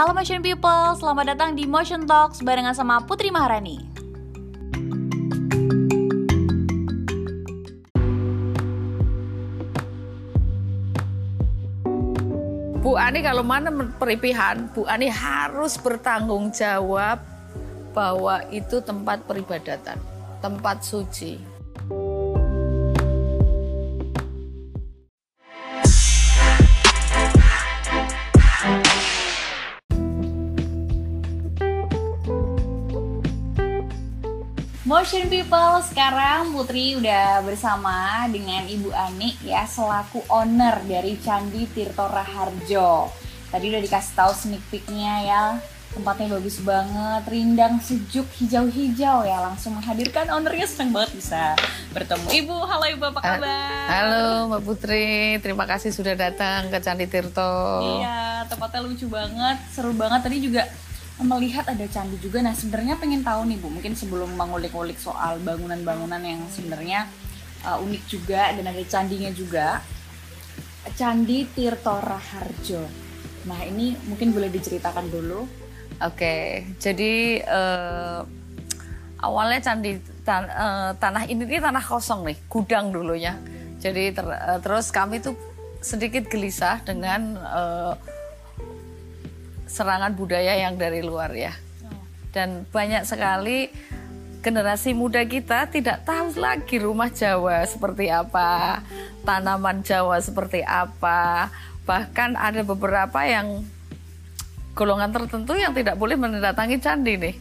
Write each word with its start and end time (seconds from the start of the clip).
Halo 0.00 0.16
Motion 0.16 0.40
People, 0.40 0.96
selamat 0.96 1.36
datang 1.36 1.52
di 1.52 1.68
Motion 1.68 2.08
Talks 2.08 2.40
barengan 2.40 2.72
sama 2.72 3.04
Putri 3.04 3.28
Maharani. 3.28 3.84
Bu 12.80 12.96
Ani 12.96 13.20
kalau 13.20 13.44
mana 13.44 13.68
peripihan, 14.00 14.72
Bu 14.72 14.88
Ani 14.88 15.12
harus 15.12 15.76
bertanggung 15.76 16.48
jawab 16.48 17.20
bahwa 17.92 18.40
itu 18.48 18.80
tempat 18.80 19.20
peribadatan, 19.28 20.00
tempat 20.40 20.80
suci. 20.80 21.49
Motion 35.00 35.32
People, 35.32 35.80
sekarang 35.80 36.52
Putri 36.52 36.92
udah 36.92 37.40
bersama 37.40 38.28
dengan 38.28 38.68
Ibu 38.68 38.92
Ani 38.92 39.32
ya 39.40 39.64
selaku 39.64 40.20
owner 40.28 40.76
dari 40.84 41.16
Candi 41.16 41.64
Tirto 41.72 42.04
Raharjo. 42.04 43.08
Tadi 43.48 43.64
udah 43.72 43.80
dikasih 43.80 44.12
tahu 44.12 44.32
sneak 44.36 44.60
peeknya 44.68 45.14
ya, 45.24 45.44
tempatnya 45.96 46.36
bagus 46.36 46.60
banget, 46.60 47.22
rindang 47.32 47.80
sejuk 47.80 48.28
hijau-hijau 48.44 49.24
ya. 49.24 49.40
Langsung 49.40 49.80
menghadirkan 49.80 50.36
ownernya 50.36 50.68
seneng 50.68 50.92
banget 50.92 51.16
bisa 51.16 51.56
bertemu 51.96 52.28
Ibu. 52.28 52.56
Halo 52.68 52.84
Ibu, 52.92 53.04
apa 53.16 53.20
kabar? 53.24 53.84
Halo 53.88 54.52
Mbak 54.52 54.62
Putri, 54.68 55.40
terima 55.40 55.64
kasih 55.64 55.96
sudah 55.96 56.12
datang 56.12 56.68
ke 56.68 56.76
Candi 56.76 57.08
Tirto. 57.08 57.80
Iya, 58.04 58.44
tempatnya 58.52 58.84
lucu 58.84 59.08
banget, 59.08 59.64
seru 59.72 59.96
banget. 59.96 60.28
Tadi 60.28 60.44
juga 60.44 60.68
melihat 61.22 61.68
ada 61.68 61.86
candi 61.86 62.16
juga. 62.18 62.40
Nah, 62.40 62.56
sebenarnya 62.56 62.96
pengen 62.96 63.22
tahu 63.22 63.46
nih 63.46 63.58
Bu, 63.60 63.68
mungkin 63.68 63.92
sebelum 63.94 64.34
mengulik-ulik 64.34 64.96
soal 64.96 65.38
bangunan-bangunan 65.40 66.20
yang 66.20 66.40
sebenarnya 66.48 67.06
uh, 67.64 67.78
unik 67.80 68.02
juga 68.08 68.50
dan 68.56 68.64
ada 68.64 68.82
candinya 68.88 69.30
juga. 69.30 69.84
Candi 70.96 71.44
Tirto 71.52 72.00
Raharjo. 72.00 72.82
Nah, 73.44 73.60
ini 73.68 73.96
mungkin 74.08 74.32
boleh 74.32 74.48
diceritakan 74.48 75.12
dulu. 75.12 75.44
Oke, 76.00 76.64
jadi 76.80 77.44
uh, 77.44 78.24
awalnya 79.20 79.60
candi 79.60 80.00
tan 80.24 80.48
uh, 80.48 80.96
tanah 80.96 81.28
ini 81.28 81.44
ini 81.44 81.60
tanah 81.60 81.84
kosong 81.84 82.24
nih, 82.24 82.40
gudang 82.48 82.88
dulunya. 82.88 83.36
Jadi 83.76 84.16
ter 84.16 84.24
uh, 84.24 84.56
terus 84.64 84.88
kami 84.88 85.20
tuh 85.20 85.36
sedikit 85.84 86.28
gelisah 86.28 86.80
dengan 86.84 87.36
uh, 87.36 87.92
serangan 89.70 90.18
budaya 90.18 90.58
yang 90.58 90.74
dari 90.74 91.00
luar 91.00 91.30
ya. 91.30 91.54
Dan 92.34 92.66
banyak 92.74 93.06
sekali 93.06 93.70
generasi 94.42 94.96
muda 94.96 95.22
kita 95.22 95.70
tidak 95.70 96.02
tahu 96.02 96.34
lagi 96.40 96.82
rumah 96.82 97.12
Jawa 97.12 97.62
seperti 97.68 98.10
apa, 98.10 98.82
tanaman 99.22 99.86
Jawa 99.86 100.18
seperti 100.18 100.66
apa. 100.66 101.52
Bahkan 101.86 102.34
ada 102.34 102.66
beberapa 102.66 103.22
yang 103.22 103.62
golongan 104.74 105.14
tertentu 105.14 105.54
yang 105.54 105.76
tidak 105.76 105.94
boleh 105.94 106.18
mendatangi 106.18 106.82
candi 106.82 107.14
nih. 107.20 107.36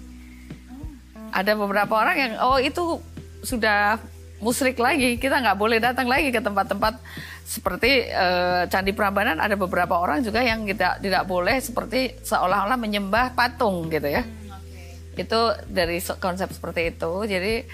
Ada 1.29 1.53
beberapa 1.53 1.93
orang 1.97 2.17
yang 2.17 2.33
oh 2.41 2.57
itu 2.57 3.01
sudah 3.45 4.01
musrik 4.39 4.79
lagi, 4.79 5.19
kita 5.19 5.39
nggak 5.39 5.59
boleh 5.59 5.79
datang 5.83 6.07
lagi 6.07 6.31
ke 6.31 6.39
tempat-tempat 6.39 6.99
seperti 7.43 8.07
uh, 8.13 8.69
Candi 8.69 8.95
Prambanan 8.95 9.41
ada 9.41 9.57
beberapa 9.59 9.99
orang 9.99 10.21
juga 10.21 10.39
yang 10.39 10.63
tidak 10.69 11.01
tidak 11.03 11.23
boleh 11.25 11.57
seperti 11.59 12.15
seolah-olah 12.23 12.77
menyembah 12.79 13.35
patung 13.35 13.89
gitu 13.91 14.07
ya. 14.07 14.23
Hmm, 14.23 14.55
okay. 14.55 15.23
Itu 15.25 15.39
dari 15.67 15.97
konsep 16.21 16.53
seperti 16.55 16.95
itu. 16.95 17.11
Jadi 17.27 17.67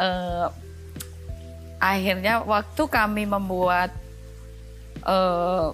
uh, 0.00 0.48
akhirnya 1.78 2.42
waktu 2.42 2.82
kami 2.90 3.28
membuat 3.28 3.94
uh, 5.06 5.70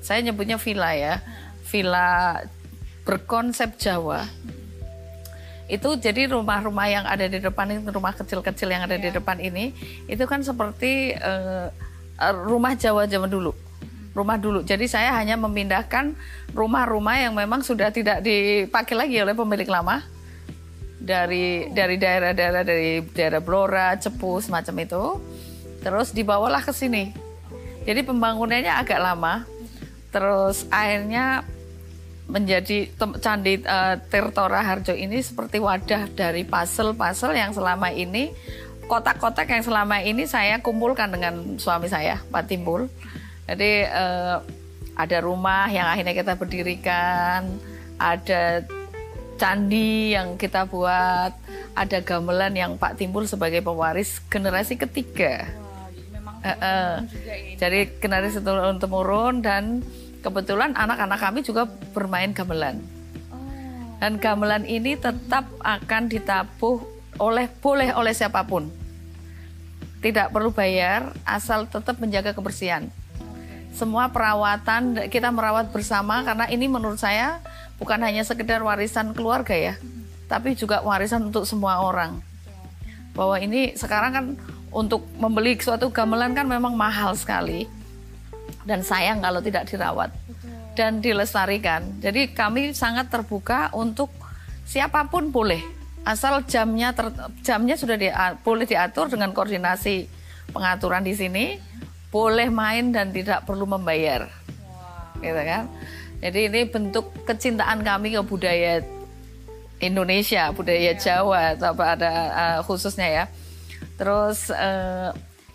saya 0.00 0.20
nyebutnya 0.20 0.56
villa 0.56 0.92
ya, 0.96 1.14
villa 1.68 2.40
berkonsep 3.04 3.76
Jawa. 3.76 4.24
Itu 5.66 5.96
jadi 5.96 6.28
rumah-rumah 6.28 6.86
yang 6.88 7.04
ada 7.08 7.24
di 7.24 7.40
depan 7.40 7.70
ini, 7.72 7.80
rumah 7.88 8.12
kecil-kecil 8.12 8.68
yang 8.68 8.84
ada 8.84 8.96
yeah. 8.96 9.04
di 9.04 9.08
iya. 9.12 9.16
depan 9.16 9.36
ini, 9.40 9.64
itu 10.10 10.24
kan 10.28 10.44
seperti 10.44 11.16
uh, 11.16 11.72
rumah 12.44 12.76
Jawa 12.76 13.08
zaman 13.08 13.28
dulu 13.28 13.52
rumah 14.14 14.38
dulu. 14.38 14.62
Jadi 14.62 14.86
saya 14.86 15.10
hanya 15.18 15.34
memindahkan 15.34 16.14
rumah-rumah 16.54 17.18
yang 17.18 17.34
memang 17.34 17.66
sudah 17.66 17.90
tidak 17.90 18.22
dipakai 18.22 18.94
lagi 18.94 19.18
oleh 19.18 19.34
pemilik 19.34 19.66
lama 19.66 20.06
dari 21.02 21.68
dari 21.74 21.98
daerah-daerah 21.98 22.62
dari 22.62 23.02
daerah 23.10 23.42
Blora, 23.42 23.98
Cepu 23.98 24.38
semacam 24.40 24.74
itu. 24.86 25.04
Terus 25.82 26.14
dibawalah 26.14 26.64
ke 26.64 26.72
sini. 26.72 27.12
Jadi 27.84 28.00
pembangunannya 28.06 28.72
agak 28.72 29.02
lama. 29.02 29.44
Terus 30.08 30.64
akhirnya 30.70 31.42
menjadi 32.24 32.88
candi 33.20 33.60
uh, 33.68 34.00
Tirtora 34.08 34.64
Harjo 34.64 34.96
ini 34.96 35.20
seperti 35.20 35.60
wadah 35.60 36.08
dari 36.08 36.42
puzzle-puzzle 36.48 37.36
yang 37.36 37.52
selama 37.52 37.92
ini 37.92 38.32
kotak-kotak 38.84 39.48
yang 39.48 39.64
selama 39.64 40.00
ini 40.04 40.28
saya 40.28 40.60
kumpulkan 40.60 41.12
dengan 41.12 41.56
suami 41.56 41.88
saya, 41.88 42.20
Pak 42.28 42.48
Timbul. 42.48 42.88
Jadi 43.44 43.84
uh, 43.88 44.40
ada 44.96 45.18
rumah 45.20 45.68
yang 45.68 45.88
akhirnya 45.88 46.14
kita 46.16 46.32
berdirikan, 46.36 47.48
ada 48.00 48.64
candi 49.36 50.14
yang 50.14 50.38
kita 50.38 50.64
buat, 50.68 51.32
ada 51.74 51.98
gamelan 52.00 52.54
yang 52.54 52.72
Pak 52.80 52.96
Timbul 53.00 53.28
sebagai 53.28 53.60
pewaris 53.60 54.22
generasi 54.32 54.80
ketiga. 54.80 55.48
uh, 56.44 56.48
uh. 56.48 56.92
Jadi 57.58 58.00
generasi 58.00 58.40
turun 58.40 58.80
temurun 58.80 59.44
dan 59.44 59.84
kebetulan 60.24 60.72
anak-anak 60.72 61.20
kami 61.20 61.44
juga 61.44 61.68
bermain 61.92 62.32
gamelan. 62.32 62.80
Oh. 63.28 63.36
Dan 64.00 64.16
gamelan 64.16 64.64
ini 64.64 64.96
tetap 64.96 65.44
akan 65.60 66.08
ditabuh 66.08 66.80
oleh 67.20 67.46
boleh 67.60 67.92
oleh 67.92 68.16
siapa 68.16 68.40
pun. 68.48 68.72
Tidak 70.00 70.32
perlu 70.32 70.48
bayar 70.48 71.12
asal 71.28 71.68
tetap 71.68 72.00
menjaga 72.00 72.32
kebersihan. 72.32 72.88
Semua 73.76 74.08
perawatan 74.08 75.10
kita 75.12 75.28
merawat 75.28 75.68
bersama 75.68 76.24
karena 76.24 76.48
ini 76.48 76.70
menurut 76.70 76.96
saya 76.96 77.42
bukan 77.76 78.00
hanya 78.00 78.22
sekedar 78.22 78.62
warisan 78.62 79.12
keluarga 79.12 79.52
ya, 79.52 79.74
tapi 80.30 80.54
juga 80.54 80.80
warisan 80.80 81.28
untuk 81.28 81.44
semua 81.44 81.82
orang. 81.82 82.20
Bahwa 83.16 83.36
ini 83.40 83.74
sekarang 83.74 84.12
kan 84.12 84.26
untuk 84.70 85.06
membeli 85.18 85.58
suatu 85.58 85.90
gamelan 85.90 86.34
kan 86.34 86.46
memang 86.46 86.74
mahal 86.74 87.14
sekali 87.14 87.66
dan 88.64 88.80
sayang 88.80 89.20
kalau 89.20 89.40
tidak 89.44 89.68
dirawat 89.68 90.10
dan 90.74 90.98
dilestarikan. 90.98 92.02
Jadi 92.02 92.34
kami 92.34 92.74
sangat 92.74 93.08
terbuka 93.12 93.70
untuk 93.76 94.10
siapa 94.66 95.06
pun 95.06 95.30
boleh 95.30 95.62
asal 96.04 96.44
jamnya 96.44 96.92
ter, 96.92 97.08
jamnya 97.40 97.76
sudah 97.80 97.96
di, 97.96 98.12
boleh 98.44 98.68
diatur 98.68 99.08
dengan 99.08 99.32
koordinasi 99.32 100.04
pengaturan 100.52 101.00
di 101.00 101.16
sini 101.16 101.56
boleh 102.12 102.52
main 102.52 102.92
dan 102.92 103.10
tidak 103.10 103.48
perlu 103.48 103.64
membayar 103.64 104.28
wow. 104.28 105.18
gitu 105.24 105.42
kan 105.42 105.64
jadi 106.20 106.40
ini 106.52 106.60
bentuk 106.68 107.08
kecintaan 107.24 107.80
kami 107.80 108.14
ke 108.14 108.22
budaya 108.22 108.84
Indonesia 109.80 110.52
budaya. 110.52 110.92
Jawa 110.94 111.56
atau 111.56 111.72
ada 111.80 112.12
uh, 112.30 112.58
khususnya 112.62 113.08
ya 113.08 113.24
terus 113.96 114.52
uh, 114.52 115.10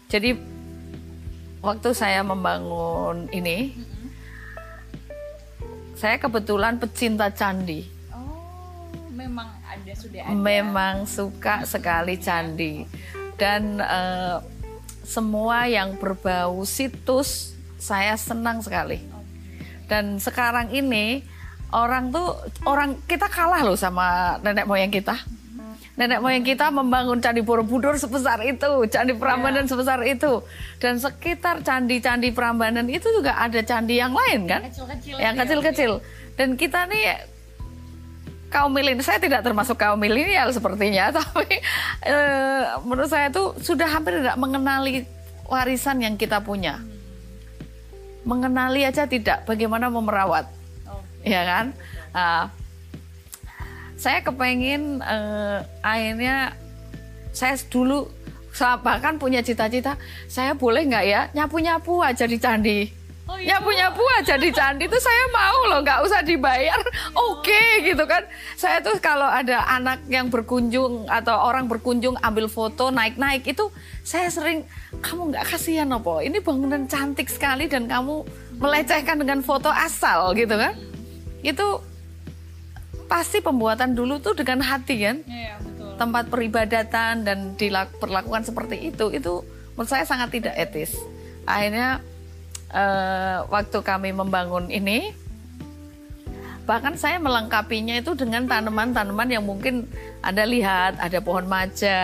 jadi 0.10 0.34
waktu 1.60 1.90
saya 1.92 2.24
membangun 2.24 3.28
ini 3.32 3.76
mm-hmm. 3.76 4.10
saya 5.96 6.16
kebetulan 6.20 6.80
pecinta 6.80 7.28
candi 7.32 7.88
oh 8.12 8.90
memang 9.12 9.60
ada 9.70 9.94
sudah 9.94 10.22
ada. 10.26 10.34
Memang 10.34 10.96
suka 11.06 11.68
sekali 11.68 12.16
candi 12.18 12.88
dan 13.40 13.80
uh, 13.80 14.40
semua 15.06 15.66
yang 15.66 15.98
berbau 15.98 16.62
situs 16.68 17.58
saya 17.80 18.14
senang 18.20 18.62
sekali. 18.62 19.02
Dan 19.90 20.22
sekarang 20.22 20.70
ini 20.70 21.26
orang 21.74 22.14
tuh 22.14 22.38
orang 22.70 23.00
kita 23.10 23.26
kalah 23.26 23.66
loh 23.66 23.80
sama 23.80 24.38
nenek 24.46 24.70
moyang 24.70 24.94
kita. 24.94 25.18
Nenek 26.00 26.24
moyang 26.24 26.48
kita 26.48 26.72
membangun 26.72 27.20
candi 27.20 27.44
Borobudur 27.44 28.00
sebesar 28.00 28.40
itu, 28.48 28.88
candi 28.88 29.12
Prambanan 29.20 29.68
yeah. 29.68 29.72
sebesar 29.76 30.00
itu, 30.08 30.40
dan 30.80 30.96
sekitar 30.96 31.60
candi-candi 31.60 32.32
Prambanan 32.32 32.88
itu 32.88 33.04
juga 33.12 33.36
ada 33.36 33.60
candi 33.60 34.00
yang 34.00 34.16
lain 34.16 34.48
kan, 34.48 34.64
yang 34.64 34.72
kecil-kecil. 34.72 35.16
Yang 35.20 35.36
kecil-kecil. 35.44 35.92
Dan 36.40 36.56
kita 36.56 36.88
nih 36.88 37.20
kaum 38.48 38.72
milenial 38.72 39.04
saya 39.04 39.20
tidak 39.20 39.44
termasuk 39.44 39.76
kaum 39.76 40.00
milenial 40.00 40.50
sepertinya 40.50 41.12
tapi 41.20 41.62
e, 42.02 42.18
menurut 42.82 43.06
saya 43.06 43.30
itu 43.30 43.54
sudah 43.62 43.86
hampir 43.86 44.18
tidak 44.18 44.42
mengenali 44.42 45.06
warisan 45.46 46.02
yang 46.02 46.18
kita 46.18 46.42
punya 46.42 46.82
mengenali 48.26 48.88
aja 48.88 49.06
tidak 49.06 49.46
bagaimana 49.46 49.92
memerawat 49.94 50.50
ya 51.24 51.42
kan? 51.46 51.66
Uh, 52.10 52.46
saya 54.00 54.24
kepengen 54.24 55.04
uh, 55.04 55.60
akhirnya 55.84 56.56
saya 57.36 57.60
dulu 57.68 58.08
bahkan 58.82 59.20
punya 59.20 59.44
cita-cita 59.44 60.00
saya 60.32 60.56
boleh 60.56 60.88
nggak 60.88 61.06
ya 61.06 61.22
nyapu-nyapu 61.36 62.02
aja 62.02 62.26
di 62.26 62.40
candi 62.40 62.80
Oh, 63.30 63.38
iya. 63.38 63.62
Nyapu-nyapu 63.62 64.02
aja 64.18 64.42
di 64.42 64.50
candi 64.50 64.90
itu 64.90 64.98
saya 64.98 65.30
mau 65.30 65.70
loh, 65.70 65.86
nggak 65.86 66.02
usah 66.02 66.26
dibayar. 66.26 66.82
Oke 67.14 67.54
okay, 67.54 67.94
gitu 67.94 68.02
kan. 68.10 68.26
Saya 68.58 68.82
tuh 68.82 68.98
kalau 68.98 69.30
ada 69.30 69.70
anak 69.70 70.02
yang 70.10 70.34
berkunjung 70.34 71.06
atau 71.06 71.38
orang 71.38 71.70
berkunjung 71.70 72.18
ambil 72.26 72.50
foto 72.50 72.90
naik-naik 72.90 73.46
itu 73.46 73.70
saya 74.02 74.34
sering 74.34 74.66
kamu 75.06 75.30
nggak 75.30 75.46
kasihan 75.46 75.94
apa? 75.94 76.26
Ini 76.26 76.42
bangunan 76.42 76.90
cantik 76.90 77.30
sekali 77.30 77.70
dan 77.70 77.86
kamu 77.86 78.26
melecehkan 78.58 79.22
dengan 79.22 79.46
foto 79.46 79.70
asal 79.70 80.34
gitu 80.34 80.58
kan. 80.58 80.74
Itu 81.46 81.86
pasti 83.10 83.42
pembuatan 83.42 83.98
dulu 83.98 84.22
tuh 84.22 84.38
dengan 84.38 84.62
hati 84.62 84.96
kan. 85.02 85.18
Iya, 85.26 85.58
betul. 85.60 85.98
Tempat 85.98 86.24
peribadatan 86.30 87.26
dan 87.26 87.58
dilakukan 87.58 88.46
seperti 88.46 88.94
itu 88.94 89.10
itu 89.10 89.42
menurut 89.74 89.90
saya 89.90 90.06
sangat 90.06 90.30
tidak 90.30 90.56
etis. 90.56 90.94
Akhirnya 91.50 92.06
uh, 92.70 93.50
waktu 93.50 93.82
kami 93.82 94.14
membangun 94.14 94.70
ini 94.70 95.12
bahkan 96.70 96.94
saya 96.94 97.18
melengkapinya 97.18 97.98
itu 97.98 98.14
dengan 98.14 98.46
tanaman-tanaman 98.46 99.26
yang 99.34 99.42
mungkin 99.42 99.90
Anda 100.22 100.46
lihat 100.46 101.02
ada 101.02 101.18
pohon 101.18 101.50
maja, 101.50 101.98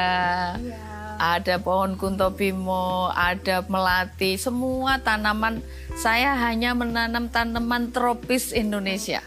ya. 0.58 0.78
ada 1.22 1.62
pohon 1.62 1.94
kuntobimo, 1.94 3.14
ada 3.14 3.62
melati, 3.70 4.42
semua 4.42 4.98
tanaman 4.98 5.62
saya 5.94 6.34
hanya 6.50 6.74
menanam 6.74 7.30
tanaman 7.30 7.94
tropis 7.94 8.50
Indonesia. 8.58 9.22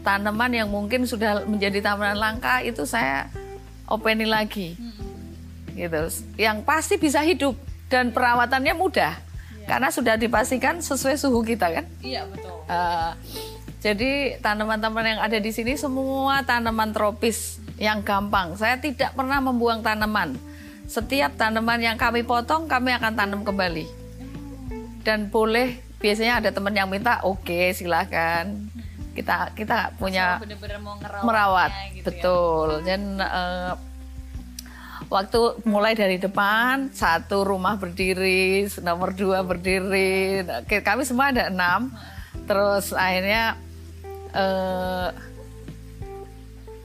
Tanaman 0.00 0.50
yang 0.52 0.68
mungkin 0.72 1.04
sudah 1.04 1.44
menjadi 1.44 1.84
tanaman 1.84 2.16
langka 2.16 2.64
itu 2.64 2.88
saya 2.88 3.28
openi 3.84 4.24
lagi. 4.24 4.78
Gitu. 5.76 6.00
Yang 6.40 6.58
pasti 6.64 6.94
bisa 6.96 7.20
hidup 7.20 7.56
dan 7.90 8.14
perawatannya 8.14 8.72
mudah 8.72 9.18
karena 9.70 9.88
sudah 9.92 10.18
dipastikan 10.18 10.82
sesuai 10.82 11.14
suhu 11.14 11.46
kita 11.46 11.70
kan? 11.70 11.86
Iya 12.02 12.26
betul. 12.26 12.58
Uh, 12.66 13.12
jadi 13.80 14.36
tanaman-tanaman 14.44 15.16
yang 15.16 15.20
ada 15.22 15.38
di 15.40 15.50
sini 15.54 15.78
semua 15.78 16.44
tanaman 16.44 16.92
tropis 16.92 17.62
yang 17.80 18.04
gampang. 18.04 18.58
Saya 18.58 18.76
tidak 18.76 19.16
pernah 19.16 19.40
membuang 19.40 19.80
tanaman. 19.80 20.36
Setiap 20.90 21.38
tanaman 21.38 21.80
yang 21.80 21.96
kami 21.96 22.26
potong 22.26 22.66
kami 22.66 22.92
akan 22.92 23.14
tanam 23.14 23.40
kembali. 23.46 23.86
Dan 25.00 25.32
boleh 25.32 25.80
biasanya 25.96 26.44
ada 26.44 26.50
teman 26.52 26.76
yang 26.76 26.90
minta, 26.92 27.24
oke 27.24 27.46
okay, 27.46 27.72
silahkan. 27.72 28.52
Kita 29.20 29.52
kita 29.52 29.92
punya 30.00 30.40
bener 30.40 30.56
-bener 30.56 30.80
mau 30.80 30.96
merawat, 30.96 31.70
gitu 31.92 32.00
ya. 32.00 32.04
betul. 32.08 32.68
Ya. 32.80 32.96
Dan 32.96 33.02
uh, 33.20 33.72
waktu 35.12 35.40
mulai 35.68 35.92
dari 35.92 36.16
depan 36.16 36.88
satu 36.94 37.44
rumah 37.44 37.76
berdiri 37.76 38.64
nomor 38.80 39.12
dua 39.12 39.44
berdiri. 39.44 40.40
Kami 40.64 41.02
semua 41.04 41.28
ada 41.34 41.52
enam. 41.52 41.92
Terus 42.48 42.96
akhirnya 42.96 43.58
uh, 44.32 45.12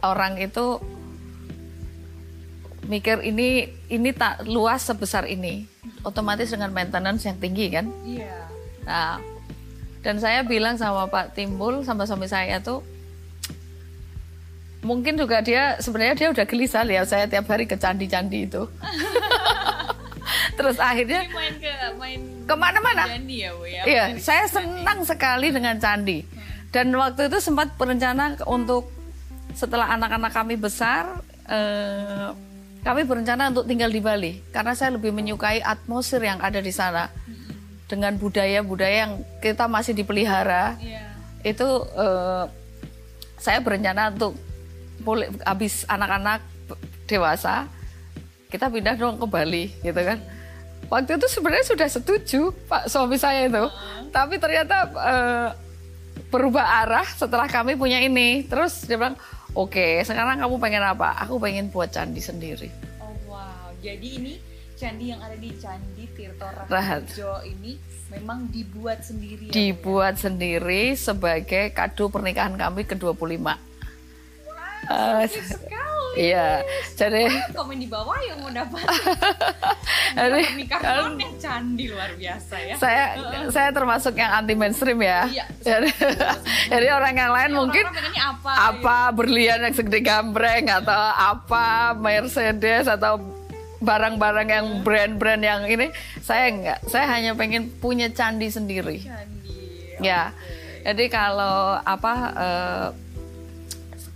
orang 0.04 0.42
itu 0.42 0.82
mikir 2.86 3.26
ini 3.26 3.74
ini 3.90 4.10
tak 4.14 4.46
luas 4.46 4.86
sebesar 4.86 5.26
ini. 5.30 5.66
Otomatis 6.06 6.54
dengan 6.54 6.70
maintenance 6.70 7.26
yang 7.26 7.38
tinggi 7.38 7.74
kan? 7.74 7.90
Iya. 8.06 8.46
Nah 8.86 9.35
dan 10.06 10.22
saya 10.22 10.46
bilang 10.46 10.78
sama 10.78 11.10
Pak 11.10 11.34
Timbul 11.34 11.82
sama 11.82 12.06
suami 12.06 12.30
saya 12.30 12.62
tuh 12.62 12.86
mungkin 14.86 15.18
juga 15.18 15.42
dia 15.42 15.82
sebenarnya 15.82 16.14
dia 16.14 16.28
udah 16.30 16.46
gelisah 16.46 16.86
ya 16.86 17.02
saya 17.10 17.26
tiap 17.26 17.50
hari 17.50 17.66
ke 17.66 17.74
candi-candi 17.74 18.46
itu. 18.46 18.70
Terus 20.58 20.78
akhirnya 20.78 21.26
main 21.34 21.58
ke 21.58 21.74
main 21.98 22.22
ke 22.46 22.54
mana-mana. 22.54 23.10
Ya, 23.26 23.50
Bu 23.58 23.66
ya. 23.66 23.82
Iya, 23.82 24.04
saya 24.22 24.46
senang 24.46 25.02
sekali 25.02 25.50
dengan 25.50 25.82
candi. 25.82 26.22
Dan 26.70 26.94
waktu 26.94 27.26
itu 27.26 27.42
sempat 27.42 27.74
berencana 27.74 28.38
untuk 28.46 28.94
setelah 29.58 29.90
anak-anak 29.98 30.32
kami 30.32 30.54
besar, 30.54 31.18
eh, 31.50 32.30
kami 32.86 33.02
berencana 33.10 33.50
untuk 33.50 33.66
tinggal 33.66 33.90
di 33.90 33.98
Bali 33.98 34.38
karena 34.54 34.78
saya 34.78 34.94
lebih 34.94 35.10
menyukai 35.10 35.66
atmosfer 35.66 36.22
yang 36.22 36.38
ada 36.38 36.62
di 36.62 36.70
sana 36.70 37.10
dengan 37.86 38.18
budaya-budaya 38.18 39.10
yang 39.10 39.14
kita 39.40 39.70
masih 39.70 39.94
dipelihara. 39.94 40.78
Yeah. 40.82 41.14
Itu 41.46 41.86
eh, 41.94 42.46
saya 43.38 43.62
berencana 43.62 44.10
untuk 44.10 44.34
boleh 45.06 45.30
habis 45.46 45.86
anak-anak 45.86 46.42
dewasa 47.06 47.70
kita 48.50 48.72
pindah 48.72 48.96
dong 48.98 49.20
ke 49.22 49.26
Bali 49.28 49.66
gitu 49.84 50.02
kan 50.02 50.18
waktu 50.90 51.18
itu 51.18 51.28
sebenarnya 51.30 51.66
sudah 51.66 51.88
setuju 51.90 52.42
pak 52.70 52.88
suami 52.90 53.18
saya 53.20 53.50
itu 53.50 53.62
uh. 53.62 53.72
tapi 54.10 54.38
ternyata 54.40 54.90
uh, 54.96 55.50
berubah 56.30 56.86
arah 56.86 57.06
setelah 57.06 57.46
kami 57.50 57.78
punya 57.78 58.02
ini 58.02 58.46
terus 58.46 58.86
dia 58.86 58.98
bilang 58.98 59.18
oke 59.54 59.76
okay, 59.76 60.02
sekarang 60.06 60.42
kamu 60.42 60.56
pengen 60.62 60.84
apa 60.86 61.14
aku 61.26 61.38
pengen 61.42 61.70
buat 61.70 61.92
candi 61.92 62.22
sendiri 62.22 62.70
oh 63.02 63.14
wow 63.30 63.70
jadi 63.82 64.08
ini 64.22 64.55
candi 64.76 65.16
yang 65.16 65.24
ada 65.24 65.40
di 65.40 65.56
Candi 65.56 66.04
Tirto 66.12 66.46
Raharjo 66.68 67.42
ini 67.48 67.80
memang 68.12 68.52
dibuat 68.52 69.02
sendiri 69.02 69.50
ya, 69.50 69.54
dibuat 69.56 70.20
ya? 70.20 70.30
sendiri 70.30 70.94
sebagai 71.00 71.72
kado 71.72 72.12
pernikahan 72.12 72.60
kami 72.60 72.84
ke-25 72.84 73.74
Uh, 74.86 75.26
sekali. 75.50 75.86
Iya, 76.16 76.64
jadi 76.96 77.28
komen 77.52 77.76
di 77.76 77.90
bawah 77.92 78.16
yang 78.24 78.40
mau 78.40 78.54
dapat. 78.54 78.86
jadi 80.16 80.42
nikahan 80.56 81.18
yang 81.20 81.36
candi 81.42 81.92
luar 81.92 82.16
biasa 82.16 82.56
ya. 82.64 82.76
Saya 82.80 83.06
saya 83.52 83.70
termasuk 83.76 84.16
yang 84.16 84.32
anti 84.32 84.56
mainstream 84.56 85.02
ya. 85.04 85.28
Iya. 85.28 85.46
Jadi, 85.60 85.90
jadi 86.72 86.88
orang 86.96 87.20
yang 87.20 87.32
lain 87.36 87.52
ya, 87.52 87.58
mungkin 87.58 87.86
apa, 88.16 88.52
apa 88.78 88.98
ya. 89.10 89.16
berlian 89.18 89.60
yang 89.68 89.74
segede 89.76 90.00
gambreng 90.06 90.72
atau 90.72 91.02
apa 91.20 91.98
Mercedes 92.00 92.88
atau 92.88 93.20
barang-barang 93.84 94.48
yang 94.48 94.68
brand-brand 94.84 95.44
yang 95.44 95.62
ini 95.68 95.92
saya 96.24 96.52
enggak 96.52 96.80
saya 96.88 97.06
hanya 97.12 97.36
pengen 97.36 97.68
punya 97.80 98.08
candi 98.12 98.48
sendiri 98.48 99.04
candi 99.04 100.00
ya 100.00 100.32
jadi 100.86 101.06
kalau 101.10 101.82
apa 101.82 102.14
uh, 102.38 102.88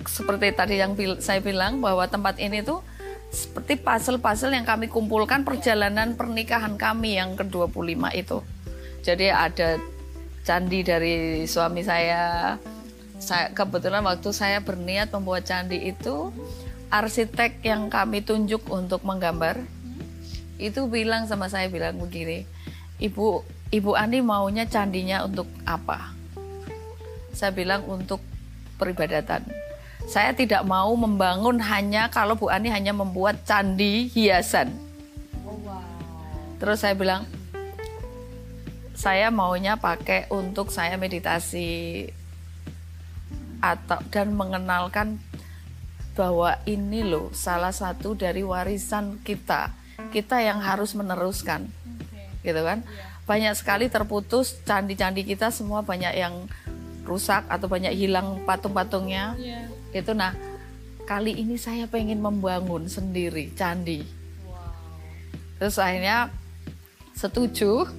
seperti 0.06 0.54
tadi 0.54 0.76
yang 0.78 0.94
saya 1.18 1.42
bilang 1.42 1.82
bahwa 1.82 2.06
tempat 2.06 2.38
ini 2.38 2.62
tuh 2.62 2.86
seperti 3.30 3.78
puzzle-puzzle 3.78 4.54
yang 4.54 4.66
kami 4.66 4.90
kumpulkan 4.90 5.46
perjalanan 5.46 6.18
pernikahan 6.18 6.76
kami 6.82 7.22
yang 7.22 7.38
ke-25 7.38 8.02
itu. 8.18 8.38
Jadi 9.06 9.28
ada 9.30 9.78
candi 10.42 10.80
dari 10.82 11.46
suami 11.46 11.86
saya. 11.86 12.58
Saya 13.22 13.54
kebetulan 13.54 14.02
waktu 14.02 14.34
saya 14.34 14.64
berniat 14.64 15.14
membuat 15.14 15.46
candi 15.46 15.78
itu 15.94 16.34
arsitek 16.90 17.62
yang 17.66 17.88
kami 17.90 18.26
tunjuk 18.26 18.66
untuk 18.70 19.06
menggambar 19.06 19.62
itu 20.60 20.86
bilang 20.92 21.30
sama 21.30 21.48
saya 21.48 21.72
bilang 21.72 21.96
begini, 22.02 22.44
"Ibu, 23.00 23.46
Ibu 23.72 23.92
Ani 23.96 24.20
maunya 24.20 24.68
candinya 24.68 25.24
untuk 25.24 25.48
apa?" 25.64 26.12
Saya 27.32 27.56
bilang 27.56 27.88
untuk 27.88 28.20
peribadatan 28.76 29.46
saya 30.10 30.34
tidak 30.34 30.66
mau 30.66 30.90
membangun 30.98 31.62
hanya 31.62 32.10
kalau 32.10 32.34
Bu 32.34 32.50
Ani 32.50 32.74
hanya 32.74 32.98
membuat 32.98 33.46
candi 33.46 34.10
hiasan. 34.10 34.74
Terus 36.58 36.82
saya 36.82 36.98
bilang, 36.98 37.30
saya 38.98 39.30
maunya 39.30 39.78
pakai 39.78 40.26
untuk 40.34 40.74
saya 40.74 40.98
meditasi 40.98 42.10
atau 43.62 44.02
dan 44.10 44.34
mengenalkan 44.34 45.22
bahwa 46.20 46.60
ini 46.68 47.08
loh 47.08 47.32
salah 47.32 47.72
satu 47.72 48.20
dari 48.20 48.44
warisan 48.44 49.24
kita. 49.24 49.72
Kita 50.12 50.44
yang 50.44 50.60
harus 50.60 50.92
meneruskan. 50.92 51.72
Okay. 52.12 52.52
gitu 52.52 52.62
kan? 52.68 52.84
Yeah. 52.84 53.08
banyak 53.24 53.54
sekali 53.54 53.86
terputus 53.94 54.58
candi-candi 54.66 55.22
kita 55.22 55.54
semua 55.54 55.86
banyak 55.86 56.18
yang 56.18 56.50
rusak 57.06 57.46
atau 57.46 57.70
banyak 57.70 57.94
hilang 57.94 58.42
patung-patungnya. 58.44 59.38
Yeah 59.38 59.70
itu 59.94 60.14
nah 60.14 60.38
kali 61.10 61.34
ini 61.34 61.58
saya 61.58 61.90
pengen 61.90 62.22
membangun 62.22 62.86
sendiri 62.86 63.50
candi. 63.58 64.06
Wow. 64.46 64.70
terus 65.58 65.82
akhirnya 65.82 66.30
setuju 67.18 67.90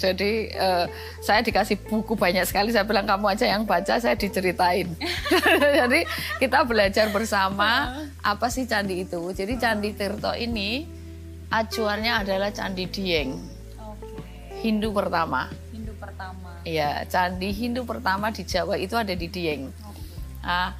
jadi 0.00 0.48
uh, 0.56 0.86
saya 1.20 1.44
dikasih 1.44 1.76
buku 1.84 2.16
banyak 2.16 2.48
sekali. 2.48 2.72
Saya 2.72 2.88
bilang 2.88 3.04
kamu 3.04 3.36
aja 3.36 3.44
yang 3.44 3.68
baca 3.68 4.00
saya 4.00 4.16
diceritain. 4.16 4.88
Jadi 5.84 6.08
kita 6.40 6.64
belajar 6.64 7.12
bersama 7.12 8.00
apa 8.24 8.48
sih 8.48 8.64
candi 8.64 9.04
itu. 9.04 9.20
Jadi 9.36 9.60
candi 9.60 9.92
Tirto 9.92 10.32
ini 10.32 10.88
acuannya 11.52 12.24
adalah 12.24 12.48
candi 12.48 12.88
Dieng. 12.88 13.36
Okay. 13.76 14.64
Hindu 14.64 14.88
pertama. 14.96 15.52
Hindu 15.68 15.92
pertama. 16.00 16.64
Ya, 16.64 17.04
candi 17.04 17.52
Hindu 17.52 17.84
pertama 17.84 18.32
di 18.32 18.48
Jawa 18.48 18.80
itu 18.80 18.96
ada 18.96 19.12
di 19.12 19.28
Dieng. 19.28 19.68
Nah, 20.40 20.72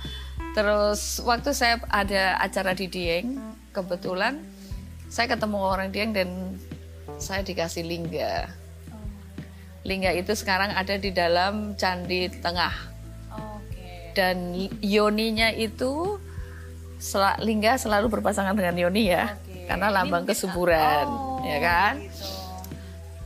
terus 0.56 1.20
waktu 1.20 1.52
saya 1.52 1.76
ada 1.92 2.40
acara 2.40 2.72
di 2.72 2.88
Dieng, 2.88 3.36
kebetulan 3.76 4.40
saya 5.12 5.28
ketemu 5.28 5.58
orang 5.60 5.92
Dieng 5.92 6.16
dan 6.16 6.56
saya 7.20 7.44
dikasih 7.44 7.84
lingga. 7.84 8.59
Lingga 9.80 10.12
itu 10.12 10.32
sekarang 10.32 10.70
ada 10.70 10.94
di 10.94 11.08
dalam 11.08 11.72
candi 11.74 12.28
tengah. 12.28 12.72
Oke. 13.32 14.12
Dan 14.12 14.52
yoninya 14.78 15.48
itu 15.48 16.20
sel- 17.00 17.40
lingga 17.40 17.76
selalu 17.76 18.12
berpasangan 18.12 18.52
dengan 18.52 18.76
yoni 18.76 19.08
ya. 19.08 19.32
Oke. 19.40 19.64
Karena 19.64 19.88
Ini 19.88 19.94
lambang 19.96 20.24
mungkin- 20.24 20.36
kesuburan, 20.36 21.06
Oh, 21.08 21.40
ya 21.42 21.58
kan? 21.58 21.94
gitu. 21.96 22.28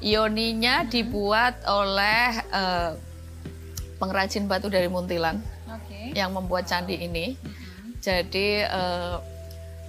Yoninya 0.05 0.85
dibuat 0.85 1.65
oleh 1.65 2.29
eh, 2.53 2.91
pengrajin 3.97 4.45
batu 4.45 4.69
dari 4.69 4.87
Muntilan 4.87 5.41
yang 6.13 6.31
membuat 6.31 6.69
candi 6.69 7.01
ini. 7.01 7.35
Jadi 7.99 8.63
eh, 8.63 9.17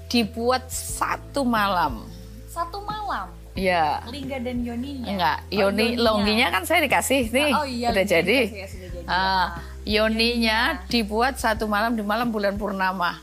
dibuat 0.08 0.72
satu 0.72 1.44
malam. 1.44 2.08
Satu 2.48 2.80
malam. 2.82 3.28
Ya, 3.56 4.04
Lingga 4.12 4.44
dan 4.44 4.68
Yoninya. 4.68 5.08
enggak. 5.08 5.38
Oh, 5.48 5.56
Yoni 5.56 5.96
Yoninya. 5.96 6.04
longginya 6.04 6.48
kan 6.52 6.64
saya 6.68 6.84
dikasih 6.84 7.32
nih. 7.32 7.52
Oh 7.56 7.64
iya. 7.64 7.88
udah 7.88 8.04
lingga 8.04 8.14
jadi. 8.20 8.40
ya, 8.52 8.68
sudah 8.68 8.90
jadi. 8.92 9.08
Ah, 9.08 9.48
Yoninya 9.88 10.60
dibuat 10.92 11.40
satu 11.40 11.64
malam 11.64 11.96
di 11.96 12.04
malam 12.04 12.36
bulan 12.36 12.60
purnama. 12.60 13.16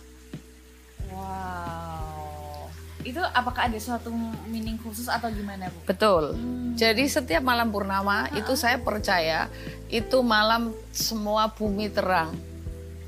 Wow. 1.12 2.72
Itu 3.04 3.20
apakah 3.20 3.68
ada 3.68 3.76
suatu 3.76 4.08
meaning 4.48 4.80
khusus 4.80 5.04
atau 5.04 5.28
gimana, 5.28 5.68
Bu? 5.68 5.84
Betul. 5.84 6.32
Hmm. 6.32 6.72
Jadi 6.80 7.04
setiap 7.12 7.44
malam 7.44 7.68
purnama 7.68 8.32
itu 8.32 8.56
saya 8.56 8.80
percaya 8.80 9.52
itu 9.92 10.24
malam 10.24 10.72
semua 10.96 11.52
bumi 11.52 11.92
terang 11.92 12.32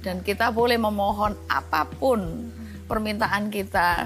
dan 0.04 0.21
kita 0.21 0.52
boleh 0.52 0.76
memohon 0.76 1.33
apa 1.49 1.88
pun 1.88 2.52
permintaan 2.85 3.49
kita 3.49 4.04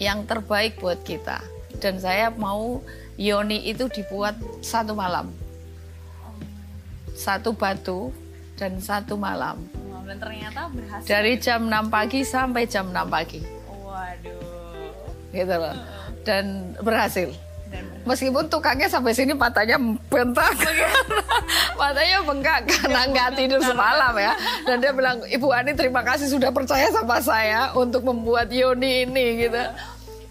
yang 0.00 0.24
terbaik 0.24 0.80
buat 0.80 1.04
kita. 1.04 1.59
Dan 1.78 1.96
saya 1.96 2.32
mau 2.32 2.82
Yoni 3.14 3.62
itu 3.64 3.86
dibuat 3.86 4.34
satu 4.58 4.92
malam, 4.92 5.30
satu 7.12 7.52
batu 7.52 8.10
dan 8.56 8.76
satu 8.76 9.16
malam 9.16 9.60
Dan 10.04 10.18
ternyata 10.18 10.66
berhasil. 10.68 11.06
dari 11.06 11.38
jam 11.38 11.70
6 11.70 11.86
pagi 11.86 12.20
sampai 12.20 12.66
jam 12.66 12.90
6 12.90 13.06
pagi, 13.06 13.40
Waduh. 13.70 15.30
gitu 15.30 15.54
loh. 15.54 15.76
Dan 16.20 16.74
berhasil. 16.82 17.30
Meskipun 18.02 18.50
tukangnya 18.50 18.90
sampai 18.90 19.14
sini 19.14 19.30
matanya 19.30 19.78
bentak, 20.10 20.58
matanya 21.80 22.18
bengkak 22.26 22.66
karena 22.66 23.00
nggak 23.06 23.30
tidur 23.38 23.62
semalam 23.62 24.10
ya. 24.18 24.34
Dan 24.66 24.82
dia 24.82 24.90
bilang, 24.90 25.22
Ibu 25.22 25.48
Ani 25.54 25.78
terima 25.78 26.02
kasih 26.02 26.26
sudah 26.26 26.50
percaya 26.50 26.90
sama 26.90 27.22
saya 27.22 27.70
untuk 27.78 28.02
membuat 28.02 28.50
Yoni 28.50 29.06
ini 29.06 29.46
gitu. 29.46 29.62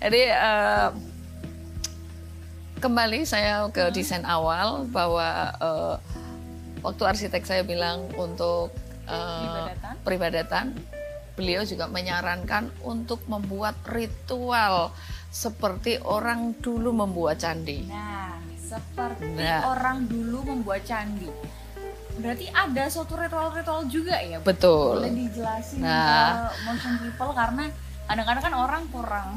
Jadi 0.04 0.22
eh, 0.28 0.88
kembali 2.80 3.28
saya 3.28 3.68
ke 3.70 3.92
desain 3.92 4.24
awal 4.24 4.88
bahwa 4.88 5.28
eh, 5.54 5.96
waktu 6.80 7.04
arsitek 7.06 7.44
saya 7.44 7.62
bilang 7.62 8.08
untuk 8.16 8.72
eh, 9.06 9.16
Peribadatan. 9.44 9.94
peribadatan, 10.02 10.66
beliau 11.36 11.62
juga 11.64 11.86
menyarankan 11.88 12.72
untuk 12.82 13.20
membuat 13.28 13.76
ritual 13.86 14.96
seperti 15.30 16.00
orang 16.00 16.56
dulu 16.58 16.96
membuat 16.96 17.38
candi. 17.38 17.86
Nah, 17.86 18.40
seperti 18.56 19.30
Nah. 19.36 19.62
orang 19.68 20.08
dulu 20.08 20.42
membuat 20.48 20.82
candi. 20.84 21.30
Berarti 22.20 22.52
ada 22.52 22.84
suatu 22.88 23.16
ritual-ritual 23.16 23.88
juga 23.88 24.20
ya? 24.20 24.40
Betul. 24.40 25.00
Boleh 25.04 25.14
dijelasin 25.14 25.80
Nah. 25.80 26.52
ke 26.52 26.66
motion 26.66 26.94
people 27.00 27.32
karena 27.32 27.64
kadang-kadang 28.06 28.44
kan 28.44 28.56
orang 28.56 28.84
kurang 28.90 29.30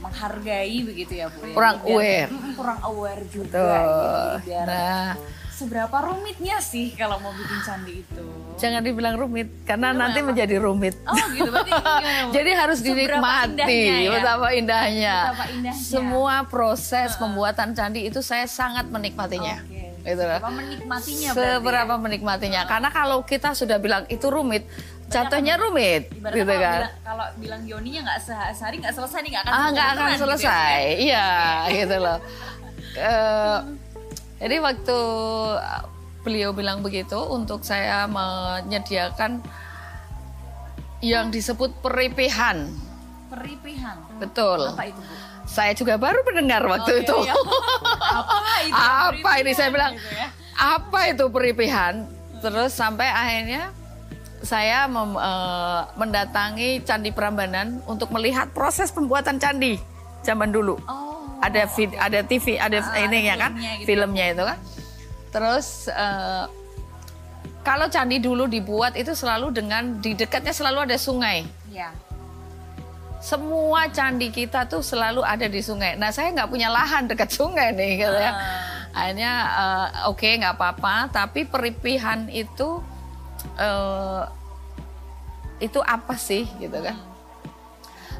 menghargai 0.00 0.76
begitu 0.82 1.12
ya, 1.14 1.26
Bu. 1.28 1.40
ya. 1.42 1.52
Kurang 1.52 1.76
Biar- 1.78 1.92
aware. 1.92 2.28
Mm, 2.30 2.52
kurang 2.54 2.78
aware 2.82 3.22
juga. 3.26 3.46
Betul. 3.46 3.76
Gitu, 4.34 4.46
biar 4.46 4.66
Nah, 4.66 5.08
seberapa 5.50 5.96
rumitnya 6.02 6.56
sih 6.58 6.86
kalau 6.92 7.16
mau 7.18 7.30
bikin 7.30 7.60
candi 7.60 7.94
itu? 8.00 8.24
jangan 8.56 8.80
dibilang 8.80 9.16
rumit 9.16 9.48
karena 9.64 9.88
nanti 9.90 10.20
menjadi 10.20 10.56
rumit. 10.58 10.92
Oh 11.02 11.16
gitu 11.30 11.48
berarti? 11.48 11.72
Jadi 12.36 12.50
harus 12.50 12.78
Seberapa 12.78 12.92
dinikmati 13.08 13.48
indahnya 13.48 13.96
ya? 13.96 14.10
betapa 14.12 14.48
indahnya. 14.50 15.14
Betapa 15.22 15.44
indahnya. 15.50 15.80
Semua 15.80 16.34
proses 16.44 17.16
pembuatan 17.16 17.72
candi 17.72 18.04
itu 18.04 18.20
saya 18.20 18.44
sangat 18.44 18.84
menikmatinya. 18.86 19.60
Oke. 19.60 19.80
Gitu. 20.00 20.16
Seberapa 20.16 20.48
menikmatinya 20.50 21.28
berarti 21.30 21.44
ya? 21.44 21.56
Seberapa 21.56 21.94
menikmatinya. 21.96 22.60
Karena 22.66 22.88
kalau 22.88 23.18
kita 23.22 23.52
sudah 23.52 23.76
bilang 23.76 24.04
itu 24.08 24.28
rumit, 24.28 24.64
jatuhnya 25.10 25.54
rumit, 25.56 26.02
Ibaratnya 26.08 26.36
gitu 26.36 26.46
kalau, 26.48 26.62
kan. 26.62 26.74
bilang, 26.76 26.94
kalau 27.02 27.26
bilang 27.36 27.62
Yoninya 27.64 28.00
nggak 28.04 28.20
se- 28.20 28.52
sehari 28.54 28.76
nggak 28.78 28.94
selesai 28.94 29.18
nih 29.20 29.30
nggak 29.32 29.42
akan 29.42 29.52
ah 29.52 29.66
nggak 29.68 29.88
akan 29.88 29.98
gitu 29.98 30.12
ya. 30.12 30.20
selesai 30.20 30.78
iya 31.06 31.28
gitu 31.68 31.96
loh 31.98 32.18
Eh, 32.92 33.58
jadi 34.40 34.56
waktu 34.58 34.98
beliau 36.20 36.50
bilang 36.50 36.78
begitu 36.80 37.14
untuk 37.16 37.62
saya 37.62 38.06
menyediakan 38.06 39.38
yang 41.00 41.28
disebut 41.28 41.70
peripihan 41.78 42.66
Peripihan. 43.26 43.94
betul 44.18 44.58
Apa 44.68 44.84
itu 44.84 44.98
bu? 44.98 45.14
saya 45.44 45.70
juga 45.72 45.94
baru 45.96 46.22
mendengar 46.24 46.62
waktu 46.64 46.92
Oke, 46.92 47.02
itu 47.04 47.16
iya. 47.20 47.34
apa 48.20 48.36
itu? 48.60 48.74
Apa 49.16 49.30
ini? 49.38 49.50
Saya 49.50 49.68
bilang, 49.68 49.92
Gitu 49.92 50.10
ya. 50.12 50.28
apa 50.56 51.00
itu 51.08 51.24
peripihan 51.26 52.06
terus 52.36 52.70
sampai 52.70 53.06
akhirnya 53.06 53.70
saya 54.40 54.84
mem- 54.86 55.16
eh, 55.16 55.80
mendatangi 55.94 56.80
Candi 56.80 57.10
Prambanan 57.10 57.84
untuk 57.84 58.08
melihat 58.10 58.48
proses 58.50 58.88
pembuatan 58.88 59.36
candi 59.36 59.76
zaman 60.20 60.48
dulu 60.48 60.80
Oh. 60.84 61.40
ada 61.40 61.64
vid, 61.66 61.92
ada 61.94 62.20
TV, 62.20 62.56
ada 62.56 62.80
Ah, 62.82 63.00
ini 63.00 63.18
ya 63.22 63.36
kan, 63.36 63.52
filmnya 63.52 63.72
gitu. 63.76 63.86
filmnya 63.86 64.26
itu 64.28 64.42
kan. 64.42 64.58
Terus 65.30 65.66
eh, 65.86 66.44
kalau 67.60 67.86
candi 67.86 68.16
dulu 68.18 68.44
dibuat 68.44 68.92
itu 68.94 69.12
selalu 69.12 69.48
dengan 69.50 69.96
di 69.96 70.12
dekatnya 70.12 70.50
selalu 70.50 70.84
ada 70.84 70.96
sungai. 70.96 71.44
Ya. 71.68 71.92
Semua 73.20 73.84
candi 73.86 74.28
kita 74.28 74.64
tuh 74.64 74.80
selalu 74.80 75.20
ada 75.20 75.44
di 75.44 75.60
sungai. 75.60 75.92
Nah 75.94 76.08
saya 76.08 76.32
nggak 76.32 76.48
punya 76.48 76.68
lahan 76.68 77.04
dekat 77.04 77.28
sungai 77.30 77.68
nih, 77.70 78.00
gitu 78.00 78.16
ya. 78.16 78.32
Akhirnya 78.90 79.32
eh, 79.46 79.86
oke 80.08 80.24
nggak 80.40 80.56
apa-apa, 80.56 80.94
tapi 81.10 81.44
peripihan 81.44 82.24
itu 82.26 82.80
eh, 83.58 84.22
itu 85.60 85.80
apa 85.84 86.16
sih, 86.16 86.48
gitu 86.58 86.80
kan? 86.80 86.96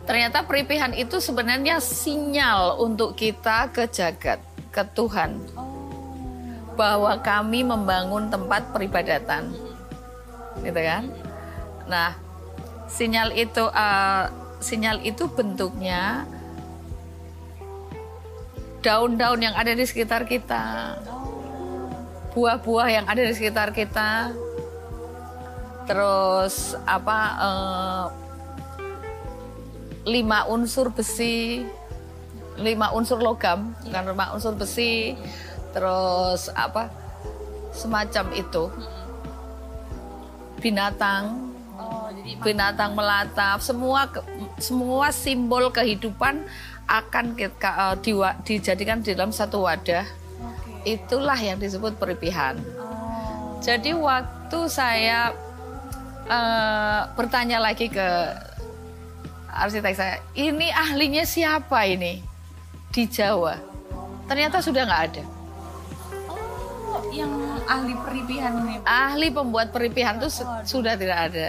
Ternyata 0.04 0.42
peripihan 0.44 0.92
itu 0.96 1.20
sebenarnya 1.22 1.78
sinyal 1.78 2.80
untuk 2.82 3.14
kita 3.16 3.70
ke 3.70 3.86
jagat, 3.88 4.40
ke 4.72 4.82
Tuhan, 4.96 5.38
bahwa 6.74 7.16
kami 7.20 7.64
membangun 7.64 8.32
tempat 8.32 8.72
peribadatan, 8.72 9.52
gitu 10.64 10.80
kan? 10.80 11.04
Nah, 11.88 12.16
sinyal 12.88 13.32
itu, 13.36 13.64
eh, 13.70 14.24
sinyal 14.60 15.00
itu 15.04 15.24
bentuknya 15.30 16.28
daun-daun 18.80 19.44
yang 19.44 19.52
ada 19.56 19.76
di 19.76 19.84
sekitar 19.84 20.24
kita, 20.24 20.96
buah-buah 22.32 22.88
yang 22.88 23.06
ada 23.06 23.20
di 23.20 23.32
sekitar 23.36 23.76
kita, 23.76 24.32
terus 25.88 26.76
apa? 26.84 27.18
eh, 27.40 28.04
lima 30.08 30.48
unsur 30.48 30.88
besi, 30.90 31.64
lima 32.56 32.92
unsur 32.96 33.20
logam, 33.20 33.76
kan 33.92 34.04
lima 34.08 34.32
unsur 34.32 34.56
besi, 34.56 35.12
terus 35.76 36.48
apa 36.56 36.88
semacam 37.72 38.26
itu 38.34 38.64
binatang, 40.60 41.52
Oh, 41.80 42.12
jadi 42.12 42.36
binatang 42.44 42.92
melata, 42.92 43.56
semua 43.56 44.04
semua 44.60 45.08
simbol 45.16 45.72
kehidupan 45.72 46.44
akan 46.84 47.32
kita, 47.32 47.70
eh, 47.72 47.96
diwa- 48.04 48.36
dijadikan 48.44 49.00
di 49.00 49.16
dalam 49.16 49.32
satu 49.32 49.64
wadah. 49.64 50.04
Itulah 50.84 51.40
yang 51.40 51.56
disebut 51.56 51.96
peripihan. 51.96 52.60
Oh. 52.76 53.56
Jadi 53.64 53.96
waktu 53.96 54.58
saya 54.68 55.32
eh, 56.30 57.00
bertanya 57.18 57.58
lagi 57.58 57.90
ke 57.90 58.08
arsitek 59.50 59.94
saya, 59.98 60.16
ini 60.38 60.70
ahlinya 60.70 61.26
siapa 61.26 61.82
ini 61.90 62.22
di 62.94 63.04
Jawa? 63.10 63.58
Ternyata 64.30 64.62
sudah 64.62 64.86
nggak 64.86 65.02
ada. 65.10 65.24
Oh, 66.30 67.02
yang 67.10 67.34
ahli 67.66 67.98
peripihan 67.98 68.52
ini. 68.62 68.74
Ahli 68.86 69.28
pembuat 69.34 69.74
peripihan 69.74 70.22
itu 70.22 70.30
su- 70.30 70.46
sudah 70.62 70.94
tidak 70.94 71.34
ada. 71.34 71.48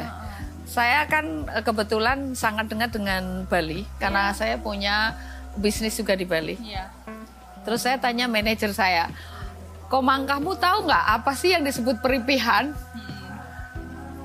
Saya 0.65 1.05
kan 1.05 1.45
eh, 1.45 1.61
kebetulan 1.61 2.33
sangat 2.33 2.73
dekat 2.73 2.97
dengan 2.97 3.45
Bali 3.45 3.85
karena 4.01 4.33
saya 4.33 4.57
punya 4.57 5.13
bisnis 5.61 5.93
juga 5.93 6.17
di 6.17 6.25
Bali. 6.25 6.57
Iya. 6.57 6.89
Terus 7.61 7.85
saya 7.85 8.01
tanya 8.01 8.25
manajer 8.25 8.73
saya, 8.73 9.13
Komang 9.91 10.23
kamu 10.23 10.55
tahu 10.55 10.87
nggak 10.87 11.05
apa 11.19 11.35
sih 11.35 11.51
yang 11.51 11.67
disebut 11.67 11.99
peripihan? 11.99 12.71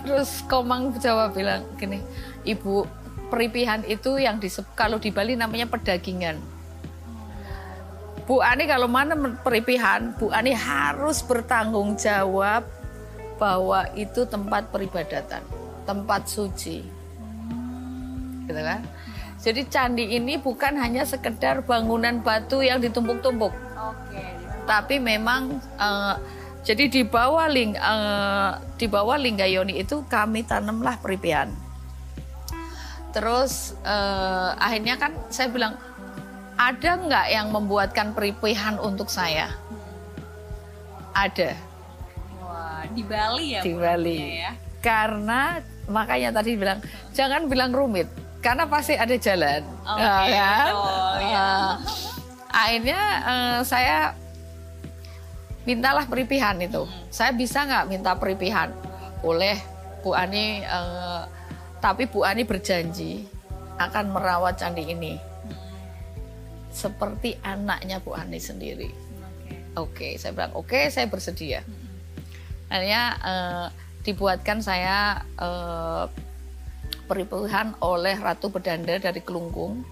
Terus 0.06 0.46
Komang 0.46 0.94
Jawa 1.02 1.34
bilang 1.34 1.66
gini, 1.74 1.98
Ibu, 2.46 2.86
peripihan 3.26 3.82
itu 3.82 4.22
yang 4.22 4.38
disebut 4.38 4.70
kalau 4.78 5.02
di 5.02 5.10
Bali 5.10 5.34
namanya 5.34 5.66
pedagingan. 5.66 6.38
Bu 8.26 8.42
Ani 8.42 8.66
kalau 8.70 8.86
mana 8.86 9.14
peripihan, 9.42 10.14
Bu 10.14 10.30
Ani 10.30 10.54
harus 10.54 11.22
bertanggung 11.26 11.98
jawab 11.98 12.66
bahwa 13.38 13.86
itu 13.98 14.26
tempat 14.26 14.70
peribadatan, 14.70 15.42
tempat 15.86 16.26
suci. 16.30 16.86
Gitu 18.46 18.62
kan? 18.62 18.82
Jadi 19.42 19.62
candi 19.70 20.04
ini 20.18 20.38
bukan 20.42 20.74
hanya 20.78 21.06
sekedar 21.06 21.62
bangunan 21.62 22.18
batu 22.22 22.62
yang 22.62 22.82
ditumpuk-tumpuk. 22.82 23.54
Oke. 23.74 24.22
Tapi 24.66 24.98
memang 24.98 25.62
eh, 25.78 26.14
jadi 26.66 26.90
di 26.90 27.06
bawah 27.06 27.46
ling 27.46 27.78
eh, 27.78 28.50
di 28.74 28.90
bawah 28.90 29.14
Linggayoni 29.14 29.78
itu 29.78 30.02
kami 30.10 30.42
tanamlah 30.42 30.98
peripian. 30.98 31.54
Terus 33.14 33.78
eh, 33.86 34.50
akhirnya 34.58 34.98
kan 34.98 35.14
saya 35.30 35.46
bilang 35.46 35.78
ada 36.58 36.90
nggak 36.98 37.26
yang 37.30 37.46
membuatkan 37.54 38.10
peripihan 38.18 38.82
untuk 38.82 39.06
saya? 39.06 39.54
Ada 41.14 41.54
Wah, 42.42 42.82
di 42.90 43.02
Bali 43.06 43.46
ya. 43.54 43.62
di 43.62 43.72
Bali. 43.72 44.18
Ya. 44.42 44.52
Karena 44.82 45.62
makanya 45.86 46.42
tadi 46.42 46.58
bilang 46.58 46.82
jangan 47.14 47.46
bilang 47.46 47.70
rumit 47.70 48.10
karena 48.42 48.66
pasti 48.66 48.98
ada 48.98 49.14
jalan. 49.14 49.62
Oke, 49.86 50.02
Ya 50.34 50.50
kan? 50.50 50.66
betul, 50.74 51.14
ya. 51.30 51.50
Akhirnya 52.50 53.00
eh, 53.22 53.58
saya 53.62 53.96
mintalah 55.66 56.06
peripihan 56.06 56.56
itu. 56.62 56.86
Saya 57.10 57.34
bisa 57.34 57.66
nggak 57.66 57.90
minta 57.90 58.14
peripihan? 58.14 58.70
Boleh, 59.20 59.58
Bu 60.00 60.14
Ani. 60.14 60.62
eh, 60.62 61.22
tapi 61.82 62.08
Bu 62.08 62.24
Ani 62.24 62.46
berjanji 62.46 63.28
akan 63.76 64.14
merawat 64.16 64.56
candi 64.56 64.88
ini 64.88 65.20
seperti 66.72 67.36
anaknya 67.44 68.00
Bu 68.00 68.16
Ani 68.16 68.40
sendiri. 68.40 68.88
Oke. 68.92 69.56
Oke, 69.76 70.08
saya 70.20 70.32
bilang 70.32 70.52
oke, 70.56 70.88
saya 70.88 71.08
bersedia. 71.08 71.60
Akhirnya 72.68 73.02
eh, 73.20 73.66
dibuatkan 74.04 74.60
saya 74.60 75.24
eh, 75.40 76.04
peripihan 77.08 77.72
oleh 77.80 78.16
Ratu 78.20 78.52
Bedanda 78.52 79.00
dari 79.00 79.20
Kelungkung. 79.24 79.84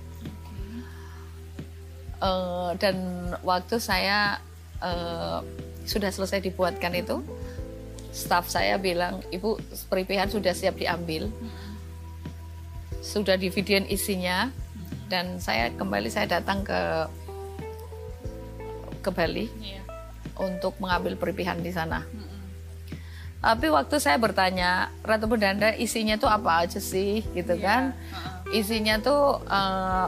Eh, 2.21 2.71
dan 2.81 2.97
waktu 3.41 3.77
saya 3.81 4.41
eh, 4.85 5.41
sudah 5.85 6.11
selesai 6.11 6.41
dibuatkan 6.41 6.93
itu, 6.97 7.21
staf 8.11 8.49
saya 8.49 8.81
bilang, 8.81 9.21
ibu 9.31 9.61
peripihan 9.89 10.29
sudah 10.29 10.57
siap 10.57 10.81
diambil, 10.81 11.29
sudah 13.05 13.37
divideoin 13.37 13.85
isinya, 13.89 14.49
dan 15.13 15.37
saya 15.39 15.69
kembali 15.77 16.09
saya 16.09 16.41
datang 16.41 16.65
ke 16.65 16.81
ke 19.05 19.11
Bali 19.13 19.53
Iya. 19.61 19.85
untuk 20.41 20.81
mengambil 20.81 21.13
peripihan 21.21 21.61
di 21.61 21.69
sana. 21.69 22.01
Tapi 23.45 23.69
waktu 23.69 24.01
saya 24.01 24.17
bertanya, 24.17 24.89
Ratu 25.05 25.29
Bedanda 25.29 25.77
isinya 25.77 26.17
tuh 26.17 26.33
apa 26.33 26.65
aja 26.65 26.81
sih, 26.81 27.21
gitu 27.37 27.61
kan? 27.61 27.93
Isinya 28.49 28.97
tuh 29.05 29.45
eh, 29.45 30.07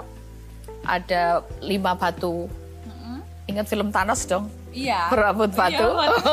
ada 0.88 1.44
lima 1.60 1.92
batu. 1.92 2.48
Mm-mm. 2.88 3.20
Ingat 3.52 3.68
film 3.68 3.92
Thanos 3.92 4.24
dong? 4.24 4.48
Iya. 4.76 5.08
Berebut 5.08 5.48
Iya, 5.48 5.56
batu. 5.58 5.88
batu. 5.88 6.20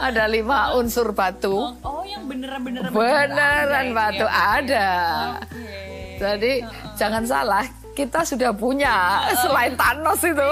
ada 0.00 0.22
lima 0.26 0.72
unsur 0.74 1.12
batu. 1.12 1.76
Oh, 1.80 2.02
yang 2.02 2.26
beneran-beneran 2.26 2.90
Beneran 2.90 3.86
batu 3.92 4.24
ya, 4.24 4.30
ada. 4.58 4.88
Oke. 5.38 6.16
Jadi 6.18 6.52
jangan 6.94 7.22
salah, 7.24 7.64
kita 7.92 8.22
sudah 8.22 8.50
punya 8.50 9.24
selain 9.38 9.72
Thanos 9.72 10.20
itu. 10.20 10.50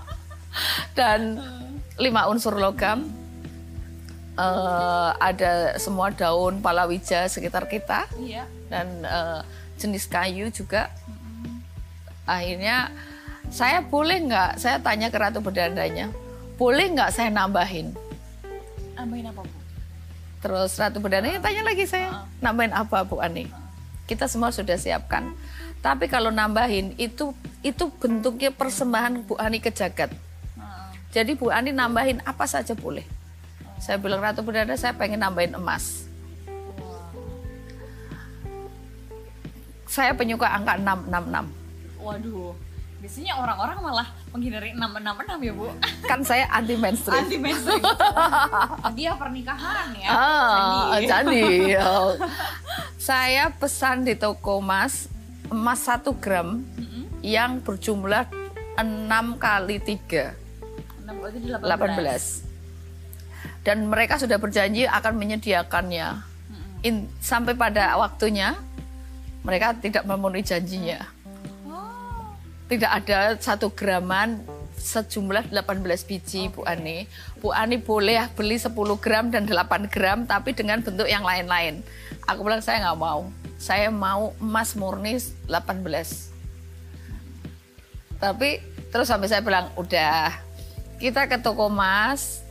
Dan 0.96 1.38
lima 1.96 2.26
unsur 2.26 2.54
logam. 2.54 3.06
eh, 4.32 5.08
ada 5.20 5.76
semua 5.76 6.08
daun 6.08 6.58
palawija 6.58 7.26
sekitar 7.26 7.66
kita 7.66 8.06
Iya. 8.16 8.46
dan 8.66 8.86
eh, 9.02 9.38
jenis 9.76 10.06
kayu 10.06 10.48
juga. 10.48 10.88
Akhirnya 12.24 12.88
saya 13.50 13.82
boleh 13.82 14.30
nggak? 14.30 14.62
Saya 14.62 14.78
tanya 14.78 15.10
ke 15.10 15.18
Ratu 15.18 15.42
Bedandanya, 15.42 16.08
boleh 16.54 16.86
nggak 16.94 17.10
saya 17.10 17.28
nambahin? 17.34 17.90
Nambahin 18.94 19.26
apa, 19.26 19.42
Bu? 19.42 19.58
Terus 20.40 20.70
Ratu 20.78 21.02
Bedandanya 21.02 21.42
tanya 21.42 21.66
lagi 21.66 21.84
saya, 21.84 22.24
nambahin 22.38 22.72
apa 22.72 23.02
Bu 23.02 23.18
Ani? 23.18 23.50
Kita 24.06 24.30
semua 24.30 24.54
sudah 24.54 24.78
siapkan. 24.78 25.34
Tapi 25.82 26.06
kalau 26.06 26.30
nambahin 26.30 26.94
itu 26.96 27.34
itu 27.66 27.90
bentuknya 27.98 28.54
persembahan 28.54 29.26
Bu 29.26 29.34
Ani 29.36 29.58
ke 29.58 29.74
jagat. 29.74 30.14
Jadi 31.10 31.34
Bu 31.34 31.50
Ani 31.50 31.74
nambahin 31.74 32.22
apa 32.22 32.46
saja 32.46 32.78
boleh. 32.78 33.02
Saya 33.82 33.98
bilang 33.98 34.22
Ratu 34.22 34.46
Bedanda 34.46 34.78
saya 34.78 34.94
pengen 34.94 35.18
nambahin 35.26 35.58
emas. 35.58 36.06
Saya 39.90 40.14
penyuka 40.14 40.46
angka 40.46 40.78
666. 40.78 41.98
Waduh. 41.98 42.69
Biasanya 43.00 43.32
orang-orang 43.40 43.78
malah 43.80 44.08
menghindari 44.28 44.76
666 44.76 45.40
ya, 45.48 45.52
Bu. 45.56 45.66
Kan 46.04 46.20
saya 46.20 46.44
anti 46.52 46.76
mainstream. 46.76 47.24
Anti 47.24 47.36
mainstream. 47.40 47.80
Dia 49.00 49.16
pernikahan 49.16 49.88
ya. 49.96 50.08
Ah, 50.12 51.00
jadi 51.00 51.80
oh. 51.80 52.12
saya 53.10 53.48
pesan 53.56 54.04
di 54.04 54.12
toko 54.12 54.60
emas 54.60 55.08
emas 55.50 55.80
1 55.88 56.04
gram 56.20 56.60
yang 57.24 57.64
berjumlah 57.64 58.28
6 58.78 58.84
kali 59.40 59.76
3 59.82 61.04
Enam 61.04 61.14
berarti 61.18 61.38
di 61.42 61.48
18. 61.50 62.46
18 62.46 63.66
dan 63.66 63.78
mereka 63.88 64.16
sudah 64.16 64.40
berjanji 64.40 64.88
akan 64.88 65.16
menyediakannya 65.20 66.08
In- 66.80 67.12
sampai 67.20 67.52
pada 67.52 67.92
waktunya 68.00 68.56
mereka 69.44 69.76
tidak 69.76 70.04
memenuhi 70.08 70.44
janjinya 70.44 71.00
Oh. 71.00 71.19
Tidak 72.70 73.02
ada 73.02 73.34
satu 73.42 73.74
graman 73.74 74.38
sejumlah 74.78 75.50
18 75.50 75.82
biji 76.06 76.54
Bu 76.54 76.62
Ani. 76.62 77.10
Bu 77.42 77.50
Ani 77.50 77.82
boleh 77.82 78.30
beli 78.38 78.62
10 78.62 78.70
gram 79.02 79.26
dan 79.34 79.42
8 79.42 79.90
gram 79.90 80.22
tapi 80.22 80.54
dengan 80.54 80.78
bentuk 80.78 81.10
yang 81.10 81.26
lain-lain. 81.26 81.82
Aku 82.30 82.46
bilang 82.46 82.62
saya 82.62 82.86
nggak 82.86 83.00
mau. 83.02 83.26
Saya 83.58 83.90
mau 83.90 84.32
emas 84.38 84.78
murni 84.78 85.18
18. 85.50 86.30
Tapi 88.22 88.62
terus 88.94 89.10
sampai 89.10 89.26
saya 89.26 89.42
bilang 89.42 89.74
udah 89.74 90.30
kita 91.02 91.26
ke 91.26 91.42
toko 91.42 91.66
emas 91.66 92.46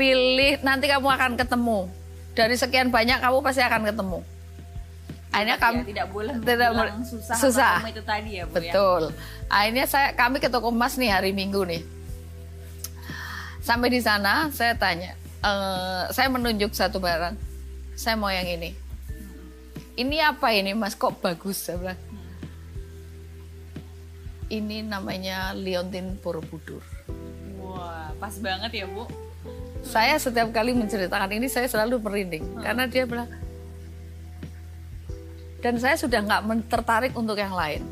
pilih 0.00 0.64
nanti 0.64 0.88
kamu 0.88 1.12
akan 1.12 1.32
ketemu 1.36 1.90
dari 2.32 2.54
sekian 2.56 2.88
banyak 2.88 3.20
kamu 3.20 3.44
pasti 3.44 3.60
akan 3.60 3.84
ketemu. 3.84 4.37
Akhirnya 5.28 5.56
kami 5.56 5.78
Ya, 5.78 5.86
tidak 5.86 6.06
boleh 6.08 6.34
tidak 6.40 6.70
boleh- 6.72 6.94
susah, 7.04 7.36
susah. 7.36 7.74
itu 7.84 8.00
tadi 8.00 8.30
ya, 8.36 8.44
Bu 8.48 8.56
ya. 8.56 8.72
Betul. 8.72 9.02
Akhirnya 9.46 9.84
saya 9.84 10.08
kami 10.12 10.40
ke 10.40 10.48
toko 10.48 10.68
emas 10.68 10.96
nih 10.96 11.10
hari 11.10 11.30
Minggu 11.30 11.62
nih. 11.62 11.82
Sampai 13.60 13.92
di 13.92 14.00
sana 14.00 14.48
saya 14.48 14.72
tanya, 14.72 15.12
eh, 15.38 16.04
saya 16.08 16.28
menunjuk 16.28 16.72
satu 16.72 16.96
barang. 16.96 17.36
Saya 17.92 18.16
mau 18.16 18.28
yang 18.28 18.48
ini. 18.48 18.72
Ini 19.94 20.16
apa 20.24 20.48
ini 20.50 20.72
Mas? 20.72 20.94
Kok 20.94 21.20
bagus? 21.20 21.58
Saya 21.60 21.76
bilang. 21.76 22.00
Ini 24.48 24.80
namanya 24.82 25.52
liontin 25.52 26.16
borobudur. 26.16 26.80
Wah, 27.60 28.08
pas 28.16 28.32
banget 28.40 28.72
ya, 28.72 28.86
Bu. 28.88 29.04
Saya 29.84 30.16
setiap 30.16 30.48
kali 30.50 30.72
menceritakan 30.72 31.30
ini 31.30 31.46
saya 31.46 31.68
selalu 31.68 32.00
merinding 32.00 32.44
karena 32.58 32.88
dia 32.88 33.04
bilang 33.04 33.28
dan 35.58 35.74
saya 35.78 35.98
sudah 35.98 36.22
nggak 36.22 36.42
tertarik 36.70 37.12
untuk 37.18 37.34
yang 37.34 37.54
lain. 37.54 37.82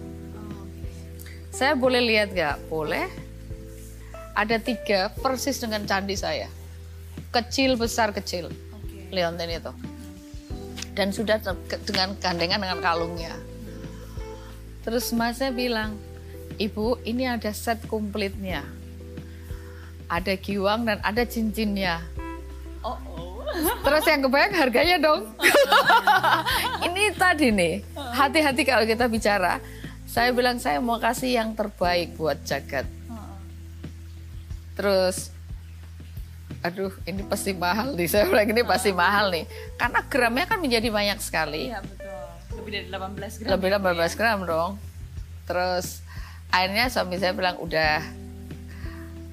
Saya 1.51 1.73
boleh 1.73 2.05
lihat 2.05 2.31
nggak? 2.37 2.57
Boleh. 2.71 3.09
Ada 4.37 4.61
tiga 4.61 5.09
persis 5.25 5.57
dengan 5.57 5.89
candi 5.89 6.13
saya. 6.13 6.53
Kecil, 7.33 7.81
besar, 7.81 8.13
kecil. 8.13 8.53
Oke. 8.53 9.09
Leontin 9.09 9.49
itu. 9.49 9.73
Dan 10.93 11.17
sudah 11.17 11.41
dengan 11.89 12.13
gandengan 12.21 12.61
dengan 12.61 12.79
kalungnya. 12.85 13.33
Terus 14.85 15.11
mas 15.17 15.41
saya 15.41 15.51
bilang, 15.51 15.97
ibu 16.61 17.01
ini 17.03 17.27
ada 17.27 17.51
set 17.51 17.81
komplitnya. 17.89 18.63
Ada 20.07 20.39
giwang 20.39 20.87
dan 20.87 21.01
ada 21.03 21.25
cincinnya. 21.27 22.05
Terus 23.57 24.05
yang 24.05 24.21
kebayang 24.25 24.55
harganya 24.55 24.97
dong. 24.99 25.21
ini 26.87 27.11
tadi 27.15 27.49
nih, 27.51 27.75
hati-hati 27.95 28.63
kalau 28.63 28.85
kita 28.85 29.07
bicara. 29.07 29.59
Saya 30.07 30.33
bilang 30.33 30.57
saya 30.57 30.81
mau 30.81 30.97
kasih 30.97 31.37
yang 31.37 31.53
terbaik 31.53 32.17
buat 32.17 32.41
jagat. 32.43 32.87
terus 34.77 35.33
aduh 36.61 36.93
ini 37.09 37.25
pasti 37.25 37.57
mahal 37.57 37.97
nih 37.97 38.05
saya 38.05 38.29
bilang 38.29 38.45
ini 38.53 38.61
pasti 38.61 38.93
mahal 38.93 39.33
nih 39.33 39.49
karena 39.81 40.01
gramnya 40.05 40.45
kan 40.45 40.59
menjadi 40.61 40.93
banyak 40.93 41.17
sekali 41.17 41.73
Iya 41.73 41.81
betul. 41.81 42.61
Lebih 42.61 42.71
dari 42.77 42.87
18 42.93 43.41
gram. 43.41 43.49
lebih 43.57 43.69
ya, 43.73 43.79
Bu, 43.81 43.89
18 43.97 44.19
gram 44.21 44.39
dong 44.45 44.71
terus 45.47 46.05
akhirnya 46.53 46.93
suami 46.93 47.17
saya 47.17 47.33
bilang 47.33 47.57
udah 47.57 48.05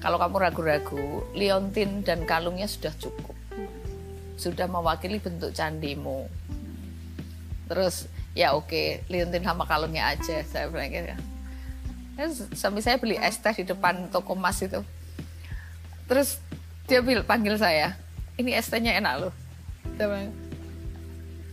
kalau 0.00 0.16
kamu 0.16 0.36
ragu-ragu 0.48 1.04
liontin 1.36 2.00
dan 2.00 2.24
kalungnya 2.24 2.64
sudah 2.64 2.96
cukup 2.96 3.33
sudah 4.34 4.66
mewakili 4.66 5.22
bentuk 5.22 5.54
candimu. 5.54 6.26
Terus 7.70 8.10
ya 8.34 8.52
oke 8.52 9.06
liontin 9.06 9.46
sama 9.46 9.64
kalungnya 9.64 10.10
aja 10.10 10.42
saya 10.42 10.66
bilang 10.66 10.90
gitu 10.90 11.14
Terus 12.14 12.46
suami 12.54 12.82
saya 12.82 12.98
beli 12.98 13.18
es 13.18 13.38
teh 13.38 13.54
di 13.54 13.64
depan 13.66 14.10
toko 14.10 14.38
emas 14.38 14.62
itu. 14.62 14.82
Terus 16.06 16.38
dia 16.86 17.02
bil 17.02 17.26
panggil 17.26 17.58
saya 17.58 17.98
ini 18.38 18.54
es 18.54 18.70
tehnya 18.70 18.94
enak 18.98 19.14
loh. 19.26 19.32
Saya 19.98 20.06
bilang, 20.10 20.30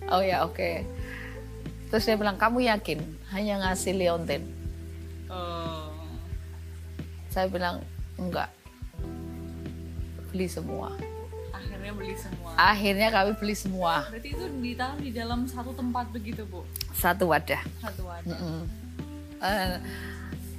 oh 0.09 0.21
ya 0.21 0.45
oke. 0.45 0.85
Terus 1.89 2.03
dia 2.05 2.17
bilang 2.17 2.37
kamu 2.37 2.69
yakin 2.69 2.99
hanya 3.33 3.65
ngasih 3.65 3.97
liontin? 3.97 4.45
Oh. 5.31 5.89
saya 7.31 7.47
bilang 7.47 7.81
enggak. 8.19 8.51
Beli 10.29 10.45
semua 10.51 10.91
Akhirnya 11.81 11.97
beli 11.97 12.13
semua. 12.15 12.49
akhirnya 12.53 13.07
kami 13.09 13.31
beli 13.35 13.55
semua 13.55 13.93
Berarti 14.05 14.29
itu 14.29 14.45
ditaruh 14.55 14.99
di 14.99 15.11
dalam 15.11 15.39
satu 15.43 15.73
tempat 15.73 16.05
begitu, 16.09 16.45
Bu. 16.45 16.61
satu 16.93 17.25
wadah 17.27 17.61
Satu 17.79 18.05
wadah. 18.05 18.29
Mm-mm. 18.29 18.61
Eh, 19.41 19.75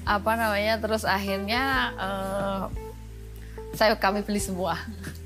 apa 0.03 0.33
namanya 0.35 0.75
terus 0.77 1.07
akhirnya 1.07 1.63
eh, 1.95 2.63
saya 3.73 3.95
kami 3.95 4.21
beli 4.21 4.39
semua 4.39 4.75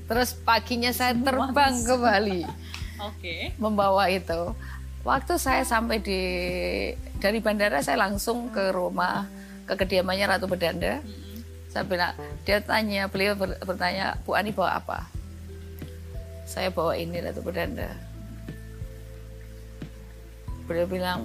terus 0.05 0.37
paginya 0.37 0.87
saya 0.89 1.11
terbang 1.11 1.73
ke 1.81 1.95
Bali 1.97 2.41
Oke. 3.09 3.57
membawa 3.57 4.05
itu 4.07 4.53
waktu 5.01 5.33
saya 5.35 5.61
sampai 5.63 5.97
di 5.97 6.21
dari 7.17 7.41
bandara 7.41 7.81
saya 7.81 7.97
langsung 7.99 8.47
ke 8.47 8.69
rumah 8.69 9.25
ke 9.65 9.73
kediamannya 9.75 10.29
Ratu 10.29 10.45
Bedanda 10.45 11.01
saya 11.67 11.81
bilang 11.83 12.13
dia 12.43 12.61
tanya 12.61 13.09
beliau 13.09 13.33
ber- 13.33 13.57
bertanya 13.59 14.15
Bu 14.21 14.31
Ani 14.31 14.53
bawa 14.53 14.77
apa 14.77 15.09
saya 16.47 16.71
bawa 16.71 16.95
ini 16.95 17.19
Ratu 17.19 17.43
Bedanda 17.43 17.91
beliau 20.67 20.87
bilang 20.87 21.19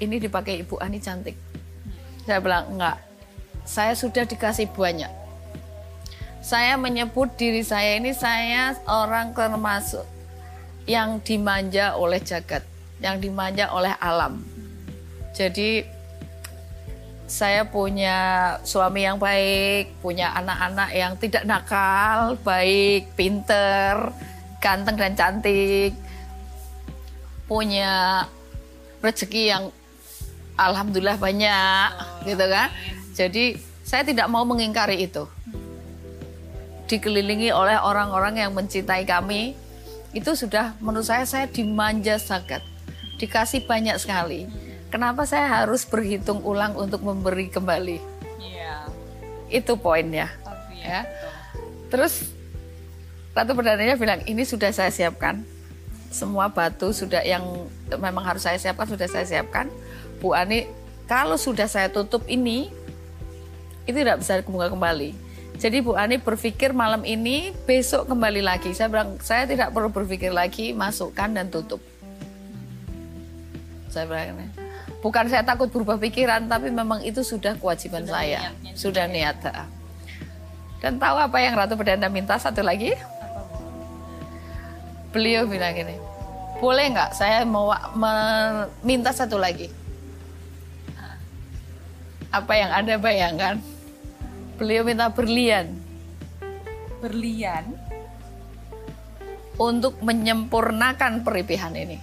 ini 0.00 0.16
dipakai 0.16 0.64
Ibu 0.64 0.80
Ani 0.80 0.96
cantik. 0.96 1.36
Saya 2.24 2.40
bilang 2.40 2.72
enggak. 2.72 2.96
Saya 3.68 3.92
sudah 3.92 4.24
dikasih 4.24 4.72
banyak. 4.72 5.12
Saya 6.40 6.80
menyebut 6.80 7.36
diri 7.36 7.60
saya 7.60 8.00
ini 8.00 8.16
saya 8.16 8.72
orang 8.88 9.36
termasuk 9.36 10.08
yang 10.88 11.20
dimanja 11.20 11.92
oleh 12.00 12.16
jagat, 12.24 12.64
yang 13.04 13.20
dimanja 13.20 13.68
oleh 13.76 13.92
alam. 14.00 14.40
Jadi 15.36 15.84
saya 17.30 17.62
punya 17.62 18.58
suami 18.66 19.06
yang 19.06 19.14
baik, 19.14 20.02
punya 20.02 20.34
anak-anak 20.34 20.90
yang 20.90 21.14
tidak 21.14 21.46
nakal, 21.46 22.34
baik, 22.42 23.06
pinter, 23.14 24.10
ganteng 24.58 24.98
dan 24.98 25.14
cantik, 25.14 25.94
punya 27.46 28.26
rezeki 28.98 29.42
yang 29.46 29.70
alhamdulillah 30.58 31.22
banyak, 31.22 31.88
gitu 32.26 32.44
kan. 32.50 32.68
Jadi 33.14 33.62
saya 33.86 34.02
tidak 34.02 34.26
mau 34.26 34.42
mengingkari 34.42 35.06
itu. 35.06 35.22
Dikelilingi 36.90 37.54
oleh 37.54 37.78
orang-orang 37.78 38.42
yang 38.42 38.50
mencintai 38.58 39.06
kami. 39.06 39.54
Itu 40.10 40.34
sudah 40.34 40.74
menurut 40.82 41.06
saya 41.06 41.22
saya 41.22 41.46
dimanja 41.46 42.18
sangat. 42.18 42.66
Dikasih 43.22 43.70
banyak 43.70 43.94
sekali 44.02 44.69
kenapa 44.90 45.24
saya 45.24 45.62
harus 45.62 45.86
berhitung 45.86 46.42
ulang 46.42 46.74
untuk 46.74 47.00
memberi 47.06 47.48
kembali 47.48 47.98
Iya. 48.42 48.90
itu 49.48 49.72
poinnya 49.78 50.28
Tapi 50.42 50.82
Ya. 50.82 50.86
ya. 50.86 51.00
betul. 51.06 51.32
terus 51.88 52.14
Ratu 53.30 53.54
Perdananya 53.54 53.94
bilang 53.94 54.20
ini 54.26 54.42
sudah 54.42 54.74
saya 54.74 54.90
siapkan 54.90 55.46
semua 56.10 56.50
batu 56.50 56.90
sudah 56.90 57.22
yang 57.22 57.46
memang 57.94 58.26
harus 58.26 58.42
saya 58.42 58.58
siapkan 58.58 58.90
sudah 58.90 59.06
saya 59.06 59.22
siapkan 59.22 59.70
Bu 60.18 60.34
Ani 60.34 60.66
kalau 61.06 61.38
sudah 61.38 61.70
saya 61.70 61.86
tutup 61.86 62.26
ini 62.26 62.74
itu 63.86 63.94
tidak 63.94 64.18
bisa 64.18 64.42
kebuka 64.42 64.74
kembali 64.74 65.14
jadi 65.62 65.78
Bu 65.78 65.94
Ani 65.94 66.18
berpikir 66.18 66.74
malam 66.74 67.06
ini 67.06 67.54
besok 67.70 68.10
kembali 68.10 68.42
lagi 68.42 68.74
saya 68.74 68.90
bilang 68.90 69.22
saya 69.22 69.46
tidak 69.46 69.70
perlu 69.70 69.94
berpikir 69.94 70.34
lagi 70.34 70.74
masukkan 70.74 71.30
dan 71.30 71.46
tutup 71.46 71.78
saya 73.90 74.06
bilang. 74.10 74.50
Bukan 75.00 75.24
saya 75.28 75.42
takut 75.44 75.72
berubah 75.72 75.96
pikiran 75.96 76.44
tapi 76.48 76.68
memang 76.68 77.00
itu 77.04 77.24
sudah 77.24 77.56
kewajiban 77.56 78.04
Sudah 78.04 78.14
saya. 78.20 78.38
niatnya 78.52 78.72
sudah 78.76 79.04
niat 79.08 79.36
dan 80.80 80.96
tahu 80.96 81.16
apa 81.20 81.36
yang 81.44 81.52
Ratu 81.60 81.76
Perdana 81.76 82.08
minta? 82.08 82.40
Satu 82.40 82.64
lagi. 82.64 82.96
Beliau 85.12 85.44
bilang 85.44 85.76
gini 85.76 86.10
boleh 86.60 86.92
nggak 86.92 87.16
saya 87.16 87.42
mau 87.48 87.72
meminta 87.96 89.16
satu 89.16 89.40
lagi? 89.40 89.72
Apa 92.30 92.52
yang 92.54 92.70
anda 92.70 92.94
bayangkan? 93.00 93.58
Beliau 94.60 94.84
minta 94.84 95.08
berlian. 95.10 95.72
Berlian. 97.00 97.64
untuk 99.60 100.00
menyempurnakan 100.00 101.20
peripihan 101.20 101.76
ini. 101.76 102.00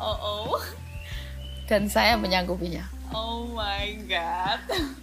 Oh 0.00 0.56
oh. 0.56 0.56
Dan 1.64 1.88
saya 1.88 2.16
menyanggupinya. 2.20 2.84
Oh 3.14 3.46
my 3.54 3.94
god. 4.10 4.60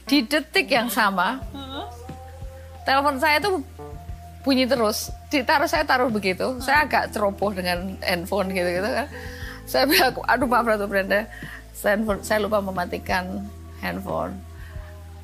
di 0.10 0.28
detik 0.28 0.68
yang 0.68 0.92
sama 0.92 1.40
Hah? 1.56 1.88
telepon 2.84 3.16
saya 3.22 3.40
tuh 3.40 3.64
bunyi 4.42 4.66
terus. 4.66 5.14
Ditaruh 5.32 5.70
saya 5.70 5.86
taruh 5.86 6.10
begitu. 6.12 6.60
Saya 6.60 6.84
agak 6.84 7.14
ceroboh 7.14 7.54
dengan 7.54 7.96
handphone 8.04 8.52
gitu 8.52 8.68
gitu 8.68 8.90
kan. 8.90 9.08
Saya 9.70 9.88
bilang 9.88 10.18
aduh 10.28 10.50
maaf 10.50 10.68
Ratu 10.68 10.90
Brenda. 10.90 11.30
Saya, 11.72 11.98
saya 12.22 12.44
lupa 12.44 12.60
mematikan 12.60 13.48
handphone. 13.80 14.36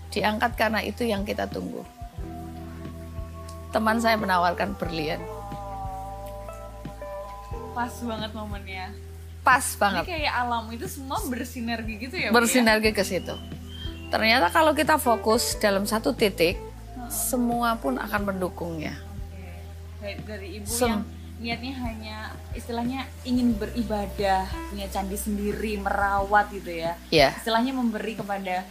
Diangkat 0.10 0.56
karena 0.56 0.80
itu 0.82 1.04
yang 1.04 1.28
kita 1.28 1.46
tunggu. 1.52 1.84
Teman 3.76 4.00
saya 4.00 4.16
menawarkan 4.16 4.74
berlian. 4.80 5.20
Pas 7.76 7.94
banget 8.02 8.32
momennya. 8.34 9.07
Pas 9.48 9.64
Jadi 9.64 9.80
banget 9.80 10.04
kayak 10.12 10.34
alam 10.36 10.68
itu 10.76 10.86
semua 10.92 11.24
bersinergi 11.32 11.94
gitu 12.04 12.16
ya, 12.20 12.28
ya? 12.28 12.36
bersinergi 12.36 12.92
ke 12.92 13.04
situ 13.08 13.36
ternyata 14.12 14.52
kalau 14.52 14.76
kita 14.76 15.00
fokus 15.00 15.56
dalam 15.64 15.88
satu 15.88 16.12
titik 16.12 16.68
semua 17.12 17.80
pun 17.80 17.96
akan 17.96 18.22
mendukungnya. 18.34 18.96
Dari, 20.04 20.16
dari 20.24 20.48
ibu 20.62 20.68
Sem- 20.68 20.92
yang 20.92 21.04
niatnya 21.38 21.74
hanya 21.86 22.18
istilahnya 22.58 23.06
ingin 23.22 23.54
beribadah, 23.54 24.50
punya 24.74 24.88
candi 24.90 25.18
sendiri, 25.18 25.78
merawat 25.78 26.50
gitu 26.50 26.74
ya. 26.74 26.98
ya 27.14 27.30
Istilahnya 27.38 27.74
memberi 27.78 28.18
kepada 28.18 28.66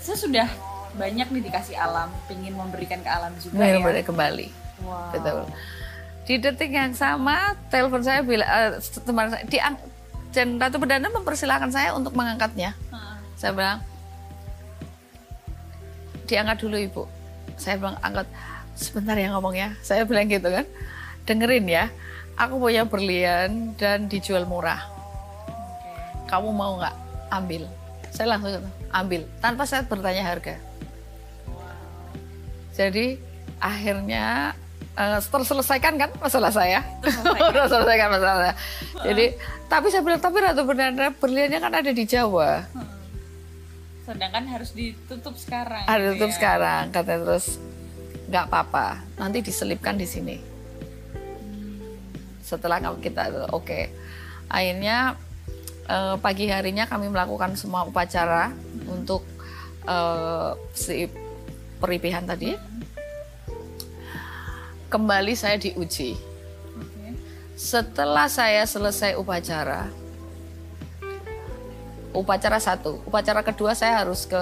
saya 0.00 0.16
sudah 0.16 0.48
banyak 0.96 1.28
nih 1.28 1.42
dikasih 1.48 1.76
alam, 1.76 2.08
ingin 2.32 2.56
memberikan 2.56 2.98
ke 3.04 3.10
alam 3.10 3.32
juga 3.38 3.62
ya. 3.62 3.78
benar 3.80 4.04
kembali 4.04 4.48
Wow. 4.80 5.12
Betul. 5.12 5.44
Di 6.24 6.40
detik 6.40 6.72
yang 6.72 6.96
sama, 6.96 7.52
telepon 7.68 8.00
saya 8.00 8.24
bila 8.24 8.48
eh, 8.48 8.80
teman 9.04 9.28
saya 9.28 9.44
diang 9.44 9.76
dan 10.30 10.58
Ratu 10.58 10.78
Perdana 10.78 11.10
mempersilahkan 11.10 11.70
saya 11.74 11.94
untuk 11.94 12.14
mengangkatnya. 12.14 12.74
Heeh. 12.90 13.16
Saya 13.34 13.52
bilang, 13.54 13.78
diangkat 16.30 16.56
dulu 16.62 16.76
ibu. 16.78 17.02
Saya 17.58 17.76
bilang 17.76 17.98
angkat 18.00 18.26
sebentar 18.78 19.18
ya 19.18 19.34
ngomongnya. 19.34 19.74
Saya 19.82 20.06
bilang 20.06 20.30
gitu 20.30 20.46
kan, 20.46 20.66
dengerin 21.26 21.66
ya. 21.66 21.90
Aku 22.40 22.56
punya 22.56 22.88
berlian 22.88 23.76
dan 23.76 24.08
dijual 24.08 24.48
murah. 24.48 24.80
Kamu 26.30 26.54
mau 26.54 26.78
nggak 26.80 26.96
ambil? 27.34 27.68
Saya 28.14 28.38
langsung 28.38 28.64
ambil 28.90 29.26
tanpa 29.42 29.66
saya 29.68 29.84
bertanya 29.84 30.24
harga. 30.24 30.56
Jadi 32.72 33.20
akhirnya 33.60 34.56
eh, 34.98 35.20
terselesaikan 35.20 35.94
kan 36.00 36.10
masalah 36.18 36.50
saya. 36.50 36.82
terselesaikan 37.54 38.08
masalah 38.18 38.36
saya. 38.48 38.54
Jadi 39.06 39.26
tapi 39.70 39.86
saya 39.92 40.02
bilang 40.02 40.18
tapi 40.18 40.36
Ratu 40.42 40.66
Bernarda 40.66 41.14
berliannya 41.14 41.58
kan 41.62 41.72
ada 41.74 41.90
di 41.94 42.04
Jawa. 42.08 42.66
Sedangkan 44.02 44.44
harus 44.50 44.74
ditutup 44.74 45.38
sekarang. 45.38 45.86
Ada 45.86 46.02
gitu 46.02 46.10
tutup 46.18 46.30
ya. 46.30 46.36
sekarang 46.36 46.82
katanya 46.90 47.20
terus 47.22 47.46
nggak 48.30 48.44
apa-apa 48.50 48.86
nanti 49.18 49.38
diselipkan 49.42 49.94
di 49.94 50.06
sini. 50.06 50.36
Setelah 52.42 52.82
kita 52.98 53.50
oke 53.54 53.80
akhirnya 54.50 55.14
eh, 55.86 56.16
pagi 56.18 56.50
harinya 56.50 56.90
kami 56.90 57.06
melakukan 57.06 57.54
semua 57.54 57.86
upacara 57.86 58.50
untuk 58.90 59.22
eh, 59.86 60.50
si 60.74 61.06
peripihan 61.78 62.26
tadi. 62.26 62.52
Kembali 64.90 65.38
saya 65.38 65.54
diuji. 65.54 66.18
Setelah 67.54 68.26
saya 68.26 68.64
selesai 68.64 69.14
upacara, 69.14 69.86
upacara 72.10 72.56
satu, 72.58 72.98
upacara 73.04 73.44
kedua 73.44 73.76
saya 73.76 74.00
harus 74.02 74.24
ke 74.24 74.40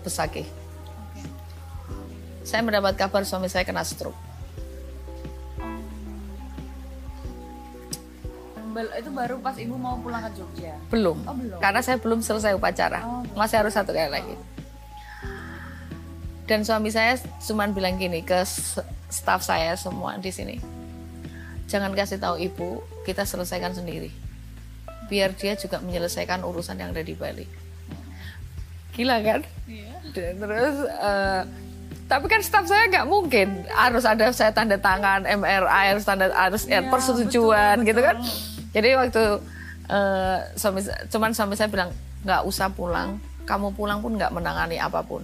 Besaki. 0.00 0.46
Oke. 0.46 1.26
Saya 2.46 2.62
mendapat 2.62 2.94
kabar 2.96 3.26
suami 3.26 3.50
saya 3.50 3.66
kena 3.66 3.82
stroke. 3.84 4.16
Itu 8.70 9.10
baru 9.10 9.36
pas 9.42 9.58
ibu 9.58 9.74
mau 9.74 9.98
pulang 9.98 10.22
ke 10.30 10.40
Jogja. 10.40 10.72
Belum, 10.88 11.18
Oh, 11.26 11.34
belum. 11.34 11.58
karena 11.58 11.82
saya 11.82 11.98
belum 11.98 12.22
selesai 12.22 12.54
upacara. 12.54 13.02
Oh, 13.02 13.20
Masih 13.34 13.60
harus 13.60 13.74
satu 13.74 13.90
kali 13.90 14.08
lagi. 14.08 14.34
Dan 16.50 16.66
suami 16.66 16.90
saya 16.90 17.14
cuma 17.46 17.70
bilang 17.70 17.94
gini 17.94 18.26
ke 18.26 18.42
staff 19.06 19.46
saya 19.46 19.78
semua 19.78 20.18
di 20.18 20.34
sini. 20.34 20.58
Jangan 21.70 21.94
kasih 21.94 22.18
tahu 22.18 22.42
ibu, 22.42 22.82
kita 23.06 23.22
selesaikan 23.22 23.70
sendiri. 23.70 24.10
Biar 25.06 25.30
dia 25.38 25.54
juga 25.54 25.78
menyelesaikan 25.78 26.42
urusan 26.42 26.74
yang 26.74 26.90
ada 26.90 27.06
di 27.06 27.14
Bali. 27.14 27.46
Gila 28.98 29.22
kan? 29.22 29.46
Iya. 29.70 29.94
Dan 30.10 30.42
terus 30.42 30.76
eh, 30.90 31.42
tapi 32.10 32.26
kan 32.26 32.42
staff 32.42 32.66
saya 32.66 32.90
nggak 32.90 33.06
mungkin 33.06 33.62
harus 33.70 34.02
ada 34.02 34.34
saya 34.34 34.50
tanda 34.50 34.74
tangan 34.74 35.22
MRI 35.22 35.94
harus 35.94 36.02
tanda 36.02 36.34
harus 36.34 36.66
ya, 36.66 36.82
Iya, 36.82 36.90
persetujuan 36.90 37.78
betul, 37.78 37.88
gitu 37.94 38.00
kan 38.02 38.16
jadi 38.74 38.98
waktu 38.98 39.24
eh, 39.86 40.38
suami 40.58 40.82
cuman 41.06 41.30
suami 41.30 41.54
saya 41.54 41.70
bilang 41.70 41.94
nggak 42.26 42.42
usah 42.42 42.66
pulang 42.74 43.22
kamu 43.46 43.70
pulang 43.78 44.02
pun 44.02 44.18
nggak 44.18 44.34
menangani 44.34 44.82
apa 44.82 45.06
pun 45.06 45.22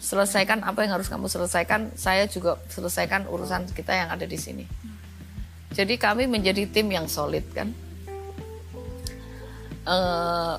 selesaikan 0.00 0.64
apa 0.64 0.80
yang 0.82 0.96
harus 0.96 1.12
kamu 1.12 1.28
selesaikan 1.28 1.92
saya 1.92 2.24
juga 2.24 2.56
selesaikan 2.72 3.28
urusan 3.28 3.68
kita 3.76 3.92
yang 3.92 4.08
ada 4.08 4.24
di 4.24 4.40
sini. 4.40 4.64
Jadi 5.70 6.00
kami 6.00 6.26
menjadi 6.26 6.66
tim 6.66 6.88
yang 6.90 7.06
solid 7.06 7.44
kan? 7.52 7.70
Eh, 9.86 10.56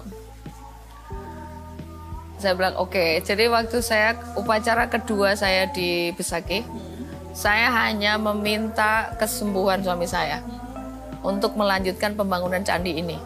saya 2.37 2.53
bilang 2.53 2.77
oke. 2.77 3.21
Jadi 3.25 3.49
waktu 3.49 3.81
saya 3.81 4.17
upacara 4.37 4.87
kedua 4.87 5.33
saya 5.33 5.67
di 5.73 6.13
Besaki 6.13 6.61
saya 7.31 7.71
hanya 7.71 8.19
meminta 8.19 9.15
kesembuhan 9.15 9.79
suami 9.79 10.03
saya 10.03 10.43
untuk 11.23 11.55
melanjutkan 11.55 12.13
pembangunan 12.13 12.59
candi 12.61 12.99
ini. 12.99 13.17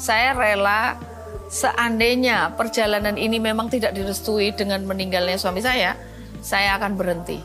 Saya 0.00 0.32
rela 0.32 0.96
seandainya 1.50 2.54
perjalanan 2.54 3.18
ini 3.18 3.42
memang 3.42 3.66
tidak 3.66 3.92
direstui 3.92 4.54
dengan 4.54 4.86
meninggalnya 4.86 5.34
suami 5.34 5.58
saya 5.58 5.98
saya 6.40 6.78
akan 6.78 6.94
berhenti 6.94 7.42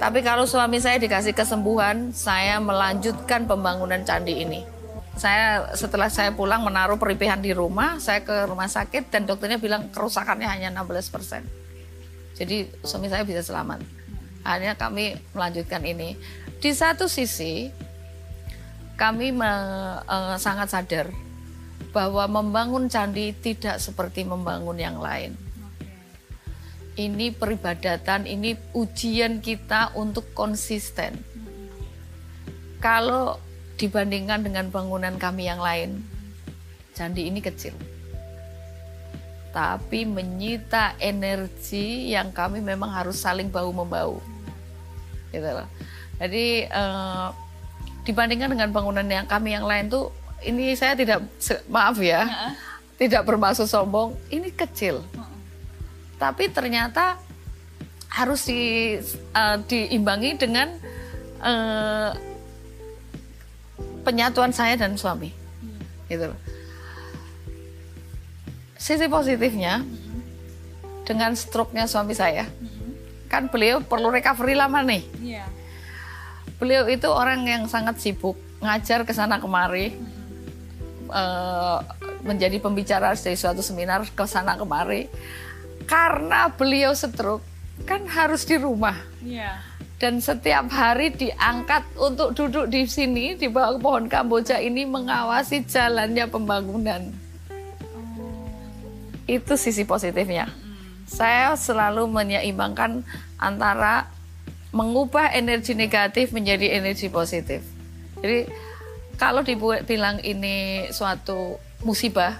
tapi 0.00 0.24
kalau 0.24 0.48
suami 0.48 0.80
saya 0.80 0.96
dikasih 0.96 1.36
kesembuhan 1.36 2.10
saya 2.16 2.56
melanjutkan 2.56 3.44
pembangunan 3.44 4.00
candi 4.00 4.40
ini 4.42 4.60
saya 5.16 5.72
setelah 5.72 6.12
saya 6.12 6.36
pulang 6.36 6.60
menaruh 6.60 7.00
peripihan 7.00 7.40
di 7.40 7.56
rumah, 7.56 7.96
saya 7.96 8.20
ke 8.20 8.44
rumah 8.44 8.68
sakit 8.68 9.08
dan 9.08 9.24
dokternya 9.24 9.56
bilang 9.56 9.88
kerusakannya 9.88 10.44
hanya 10.44 10.68
16%. 10.76 11.40
Jadi 12.36 12.68
suami 12.84 13.08
saya 13.08 13.24
bisa 13.24 13.40
selamat. 13.40 13.80
Akhirnya 14.44 14.76
kami 14.76 15.16
melanjutkan 15.32 15.80
ini. 15.88 16.20
Di 16.60 16.68
satu 16.76 17.08
sisi 17.08 17.72
kami 19.00 19.32
me- 19.32 20.04
eh, 20.04 20.36
sangat 20.36 20.68
sadar 20.68 21.08
bahwa 21.96 22.28
membangun 22.28 22.92
candi 22.92 23.32
tidak 23.32 23.80
seperti 23.80 24.28
membangun 24.28 24.76
yang 24.76 25.00
lain. 25.00 25.32
Ini 26.92 27.32
peribadatan, 27.32 28.28
ini 28.28 28.52
ujian 28.76 29.40
kita 29.40 29.96
untuk 29.96 30.28
konsisten. 30.36 31.16
Kalau 32.84 33.40
dibandingkan 33.80 34.44
dengan 34.44 34.68
bangunan 34.68 35.16
kami 35.16 35.48
yang 35.48 35.56
lain, 35.56 36.04
candi 36.92 37.32
ini 37.32 37.40
kecil. 37.40 37.72
Tapi 39.56 40.04
menyita 40.04 41.00
energi 41.00 42.12
yang 42.12 42.28
kami 42.28 42.60
memang 42.60 42.92
harus 42.92 43.16
saling 43.24 43.48
bahu 43.48 43.72
membau. 43.72 44.20
Gitu 45.32 45.48
loh. 45.48 45.68
Jadi 46.20 46.68
eh, 46.68 47.28
dibandingkan 48.04 48.52
dengan 48.52 48.68
bangunan 48.68 49.08
yang 49.08 49.24
kami 49.24 49.56
yang 49.56 49.64
lain 49.64 49.88
tuh 49.88 50.12
ini 50.44 50.76
saya 50.76 50.98
tidak 50.98 51.24
maaf 51.70 51.96
ya, 52.02 52.52
tidak 53.00 53.22
bermaksud 53.24 53.68
sombong, 53.68 54.16
ini 54.28 54.52
kecil. 54.52 55.00
Tapi 56.16 56.48
ternyata 56.48 57.20
harus 58.08 58.48
di, 58.48 58.96
eh, 59.00 59.56
diimbangi 59.68 60.30
dengan 60.40 60.68
eh, 61.44 62.10
penyatuan 64.04 64.56
saya 64.56 64.74
dan 64.80 64.96
suami. 64.96 65.30
Gitu 66.06 66.24
loh. 66.30 66.40
sisi 68.76 69.10
positifnya 69.10 69.82
dengan 71.02 71.34
stroke-nya 71.34 71.90
suami 71.90 72.14
saya 72.14 72.46
kan 73.26 73.50
beliau 73.50 73.82
perlu 73.82 74.14
recovery 74.14 74.54
lama 74.54 74.78
nih. 74.86 75.02
Iya. 75.18 75.46
beliau 76.56 76.86
itu 76.86 77.10
orang 77.10 77.42
yang 77.44 77.66
sangat 77.66 77.98
sibuk 77.98 78.38
ngajar 78.62 79.04
ke 79.04 79.12
sana 79.12 79.36
kemari 79.42 79.98
eh, 81.08 81.78
menjadi 82.22 82.58
pembicara 82.58 83.14
dari 83.14 83.38
suatu 83.38 83.62
seminar 83.62 84.02
ke 84.06 84.24
sana 84.26 84.58
kemari 84.58 85.06
karena 85.86 86.50
beliau 86.50 86.90
stroke 86.92 87.44
kan 87.86 88.02
harus 88.08 88.42
di 88.42 88.56
rumah 88.58 88.96
Iya. 89.22 89.60
dan 89.96 90.18
setiap 90.18 90.66
hari 90.72 91.12
diangkat 91.12 91.86
untuk 91.96 92.34
duduk 92.34 92.66
di 92.66 92.84
sini 92.84 93.36
di 93.36 93.46
bawah 93.46 93.78
pohon 93.78 94.08
kamboja 94.08 94.58
ini 94.58 94.82
mengawasi 94.84 95.64
jalannya 95.64 96.26
pembangunan. 96.26 97.02
Itu 99.26 99.58
sisi 99.58 99.82
positifnya. 99.82 100.46
Saya 101.06 101.54
selalu 101.58 102.06
menyeimbangkan 102.06 103.02
antara 103.38 104.10
mengubah 104.70 105.34
energi 105.34 105.74
negatif 105.74 106.30
menjadi 106.30 106.78
energi 106.78 107.10
positif. 107.10 107.62
Jadi 108.22 108.46
kalau 109.16 109.40
dibuat 109.40 109.88
bilang 109.88 110.20
ini 110.20 110.88
suatu 110.92 111.56
musibah, 111.84 112.36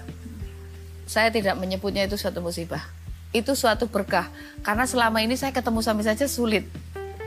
saya 1.09 1.33
tidak 1.33 1.57
menyebutnya 1.57 2.05
itu 2.05 2.17
suatu 2.17 2.41
musibah. 2.41 2.85
Itu 3.33 3.57
suatu 3.57 3.89
berkah 3.89 4.29
karena 4.61 4.85
selama 4.85 5.19
ini 5.25 5.33
saya 5.35 5.51
ketemu 5.51 5.81
suami 5.81 6.05
saja 6.05 6.29
sulit. 6.29 6.69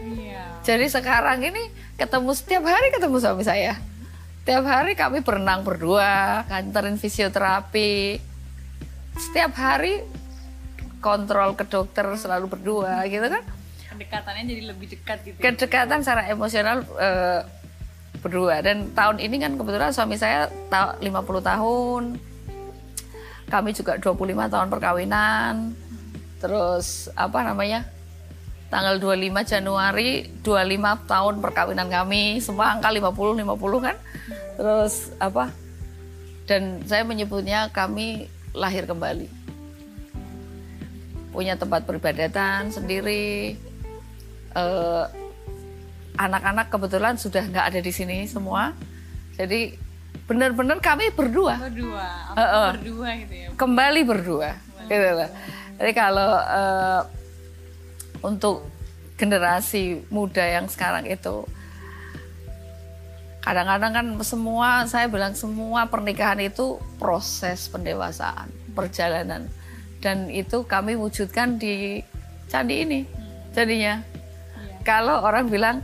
Iya. 0.00 0.62
Jadi 0.64 0.86
sekarang 0.88 1.44
ini 1.44 1.60
ketemu 1.98 2.30
setiap 2.32 2.64
hari 2.64 2.94
ketemu 2.94 3.16
suami 3.18 3.44
saya. 3.44 3.76
Setiap 4.40 4.64
hari 4.64 4.96
kami 4.96 5.20
berenang 5.20 5.66
berdua, 5.66 6.42
kanterin 6.48 6.96
fisioterapi. 6.96 8.18
Setiap 9.18 9.52
hari 9.58 10.00
kontrol 11.04 11.56
ke 11.58 11.68
dokter 11.68 12.06
selalu 12.16 12.48
berdua 12.48 13.04
gitu 13.10 13.26
kan. 13.28 13.44
Pendekatannya 13.92 14.42
jadi 14.48 14.62
lebih 14.72 14.86
dekat 14.96 15.18
gitu. 15.28 15.36
ya? 15.36 15.42
Kedekatan 15.52 16.00
secara 16.00 16.32
emosional 16.32 16.80
eh, 16.96 17.40
berdua 18.18 18.58
dan 18.60 18.90
tahun 18.92 19.22
ini 19.22 19.38
kan 19.38 19.54
kebetulan 19.54 19.94
suami 19.94 20.18
saya 20.18 20.50
ta- 20.66 20.98
50 20.98 21.40
tahun. 21.40 22.02
Kami 23.50 23.70
juga 23.74 23.98
25 23.98 24.50
tahun 24.50 24.68
perkawinan. 24.70 25.74
Terus 26.42 27.10
apa 27.14 27.46
namanya? 27.46 27.86
tanggal 28.70 29.02
25 29.02 29.34
Januari 29.50 30.30
25 30.46 31.10
tahun 31.10 31.34
perkawinan 31.42 31.90
kami 31.90 32.38
semua 32.38 32.70
angka 32.78 32.86
50 32.94 33.42
50 33.42 33.82
kan 33.82 33.98
terus 34.54 35.10
apa 35.18 35.50
dan 36.46 36.78
saya 36.86 37.02
menyebutnya 37.02 37.66
kami 37.74 38.30
lahir 38.54 38.86
kembali 38.86 39.26
punya 41.34 41.58
tempat 41.58 41.82
peribadatan 41.82 42.70
sendiri 42.70 43.58
Eh, 44.50 45.04
anak-anak 46.20 46.68
kebetulan 46.68 47.16
sudah 47.16 47.40
nggak 47.48 47.72
ada 47.72 47.80
di 47.80 47.92
sini 47.92 48.28
semua 48.28 48.76
jadi 49.40 49.72
benar-benar 50.28 50.78
kami 50.84 51.08
berdua 51.16 51.56
Berdua. 51.58 52.06
Apa 52.30 52.36
Heeh. 52.36 52.70
berdua 52.76 53.08
gitu 53.24 53.34
ya. 53.34 53.48
kembali 53.56 54.00
berdua 54.04 54.50
gitu 54.90 55.08
loh. 55.16 55.30
Jadi 55.80 55.92
kalau 55.96 56.32
eh, 56.36 57.02
untuk 58.20 58.68
generasi 59.16 60.04
muda 60.12 60.44
yang 60.44 60.66
sekarang 60.68 61.08
itu 61.08 61.46
kadang-kadang 63.40 63.92
kan 63.96 64.06
semua 64.20 64.84
saya 64.84 65.08
bilang 65.08 65.32
semua 65.32 65.88
pernikahan 65.88 66.36
itu 66.44 66.76
proses 67.00 67.72
pendewasaan, 67.72 68.52
perjalanan 68.76 69.48
dan 70.04 70.28
itu 70.28 70.64
kami 70.68 70.96
wujudkan 70.96 71.56
di 71.56 72.04
candi 72.52 72.76
ini. 72.84 73.00
Jadinya 73.56 74.04
kalau 74.84 75.24
orang 75.24 75.48
bilang 75.48 75.80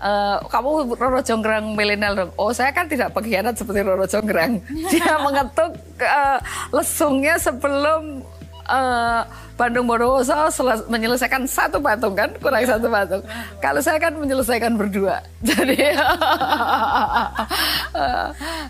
eh, 0.00 0.36
kamu 0.42 0.68
Roro 0.92 1.20
Jonggrang 1.20 1.72
milenial 1.72 2.14
dong. 2.16 2.30
Oh 2.34 2.50
saya 2.50 2.72
kan 2.72 2.84
tidak 2.84 3.12
pengkhianat 3.12 3.54
seperti 3.54 3.80
Roro 3.80 4.04
Jonggrang. 4.04 4.58
Dia 4.92 5.20
mengetuk 5.20 5.72
eh, 5.96 6.38
lesungnya 6.70 7.36
sebelum 7.36 8.24
eh, 8.64 9.22
Bandung 9.54 9.84
Bondowoso 9.84 10.48
sele- 10.48 10.88
menyelesaikan 10.88 11.44
satu 11.44 11.78
patung 11.78 12.16
kan 12.16 12.32
kurang 12.40 12.64
satu 12.64 12.88
patung. 12.88 13.20
Kalau 13.60 13.76
saya 13.78 14.00
kan 14.00 14.16
menyelesaikan 14.16 14.72
berdua. 14.72 15.20
Jadi 15.48 15.76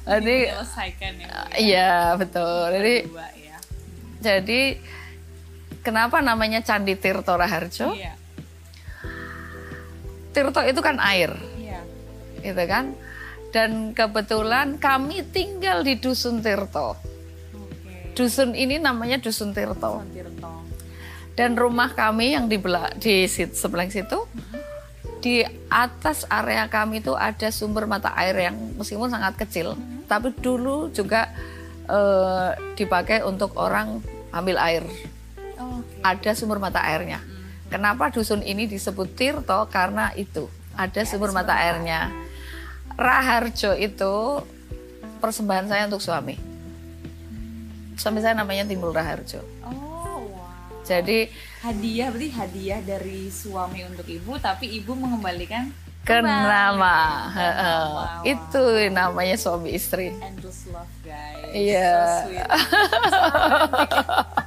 jadi 0.03 0.37
Selesaikan 0.51 1.13
ya. 1.15 1.29
Ya. 1.31 1.41
iya 1.57 1.93
betul. 2.19 2.75
Jadi 2.75 2.95
Dua 3.07 3.27
ya. 3.39 3.57
jadi 4.21 4.61
kenapa 5.81 6.19
namanya 6.21 6.61
Candi 6.61 6.99
Tirto 6.99 7.33
Raharjo? 7.33 7.95
Iya. 7.95 8.20
Tirto 10.31 10.61
itu 10.63 10.79
kan 10.79 10.97
air, 10.99 11.35
Iya. 11.59 11.81
gitu 12.41 12.63
kan? 12.65 12.95
Dan 13.51 13.91
kebetulan 13.91 14.79
kami 14.79 15.27
tinggal 15.27 15.83
di 15.83 15.99
Dusun 15.99 16.39
Tirto. 16.39 16.95
Oke. 17.51 18.15
Dusun 18.15 18.55
ini 18.55 18.79
namanya 18.79 19.19
Dusun 19.19 19.51
Tirto. 19.51 20.07
Tirto. 20.15 20.53
Dan 21.35 21.59
rumah 21.59 21.91
kami 21.91 22.39
yang 22.39 22.47
di 22.47 22.57
bela- 22.57 22.95
di 22.95 23.27
sit- 23.27 23.59
sebelah 23.59 23.91
situ, 23.91 24.23
di 25.19 25.43
atas 25.67 26.25
area 26.29 26.65
kami 26.67 27.03
itu 27.03 27.13
ada 27.13 27.51
sumber 27.51 27.85
mata 27.85 28.15
air 28.15 28.39
yang 28.39 28.57
meskipun 28.79 29.11
sangat 29.11 29.35
kecil, 29.37 29.75
tapi 30.07 30.31
dulu 30.33 30.89
juga 30.91 31.29
eh, 31.91 32.51
dipakai 32.79 33.27
untuk 33.27 33.59
orang 33.59 33.99
ambil 34.31 34.63
air. 34.63 34.87
Oke. 35.59 35.99
Ada 36.07 36.39
sumber 36.39 36.63
mata 36.63 36.79
airnya. 36.79 37.19
Kenapa 37.71 38.11
dusun 38.11 38.43
ini 38.43 38.67
disebut 38.67 39.15
Tirto? 39.15 39.71
Karena 39.71 40.11
itu 40.19 40.51
ada 40.75 41.01
sumber 41.07 41.31
mata 41.31 41.55
airnya. 41.55 42.11
Raharjo 42.99 43.79
itu 43.79 44.43
persembahan 45.23 45.71
saya 45.71 45.87
untuk 45.87 46.03
suami. 46.03 46.35
Suami 47.95 48.19
saya 48.19 48.35
namanya 48.35 48.67
Timbul 48.67 48.91
Raharjo. 48.91 49.41
Oh, 49.63 49.71
wow. 50.35 50.83
Jadi 50.83 51.31
Hadiah 51.61 52.09
berarti 52.09 52.33
hadiah 52.33 52.81
dari 52.81 53.29
suami 53.29 53.85
untuk 53.85 54.09
ibu, 54.09 54.41
tapi 54.41 54.81
ibu 54.81 54.97
mengembalikan 54.97 55.69
ke 56.09 56.17
nama. 56.25 57.29
Wow. 57.37 58.25
itu 58.25 58.89
namanya 58.89 59.37
suami 59.37 59.77
istri. 59.77 60.17
Endless 60.25 60.65
love 60.73 60.89
guys. 61.05 61.53
Iya. 61.53 62.01
So 62.01 62.33
sweet. 62.33 62.49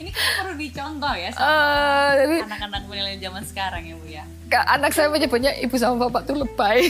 Ini 0.00 0.10
kan 0.10 0.22
perlu 0.40 0.54
dicontoh 0.58 1.14
ya 1.14 1.30
sama 1.34 2.16
jadi 2.18 2.36
anak-anak 2.48 2.82
milenial 2.88 3.20
zaman 3.20 3.42
sekarang 3.44 3.82
ya 3.84 3.94
bu 3.98 4.06
ya. 4.08 4.24
anak 4.70 4.94
saya 4.94 5.10
menyebutnya 5.10 5.50
ibu 5.60 5.74
sama 5.74 6.06
bapak 6.06 6.30
tuh 6.30 6.38
lebay. 6.38 6.86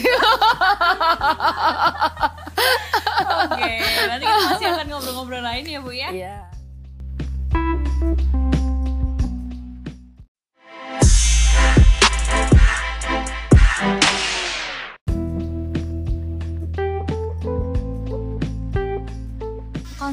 Oke, 3.45 3.73
nanti 4.05 4.23
kita 4.23 4.45
masih 4.53 4.67
akan 4.69 4.85
ngobrol-ngobrol 4.89 5.41
lain 5.41 5.65
ya 5.65 5.79
bu 5.81 5.91
ya. 5.91 6.09
Iya. 6.13 6.54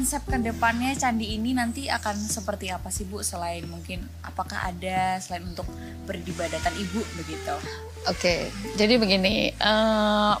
Konsep 0.03 0.27
ke 0.27 0.35
depannya 0.35 0.91
candi 0.99 1.39
ini 1.39 1.55
nanti 1.55 1.87
akan 1.87 2.19
seperti 2.27 2.67
apa 2.67 2.91
sih 2.91 3.07
bu? 3.07 3.23
Selain 3.23 3.63
mungkin 3.63 4.03
apakah 4.19 4.67
ada 4.67 5.15
selain 5.23 5.47
untuk 5.47 5.63
berdibadatan 6.03 6.75
ibu 6.75 6.99
begitu? 7.15 7.55
Oke, 8.11 8.51
jadi 8.75 8.99
begini. 8.99 9.55
eh, 9.55 10.35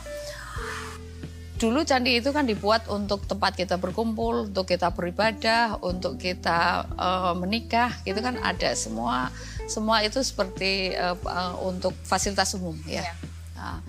dulu 1.63 1.87
candi 1.87 2.19
itu 2.19 2.35
kan 2.35 2.43
dibuat 2.43 2.91
untuk 2.91 3.23
tempat 3.23 3.55
kita 3.55 3.79
berkumpul, 3.79 4.51
untuk 4.51 4.67
kita 4.67 4.91
beribadah, 4.91 5.79
untuk 5.79 6.19
kita 6.19 6.83
eh, 6.99 7.33
menikah, 7.39 8.03
gitu 8.03 8.19
kan 8.19 8.35
ada 8.43 8.75
semua 8.75 9.31
semua 9.71 10.03
itu 10.03 10.19
seperti 10.19 10.91
eh, 10.91 11.15
untuk 11.63 11.95
fasilitas 12.03 12.51
umum 12.59 12.75
ya. 12.83 12.99
Iya. 12.99 13.15
Nah, 13.55 13.79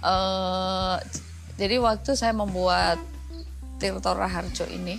eh, 0.00 0.96
jadi 1.60 1.76
waktu 1.76 2.16
saya 2.16 2.32
membuat 2.32 2.96
Tirto 3.78 4.12
Raharjo 4.12 4.66
ini 4.66 4.98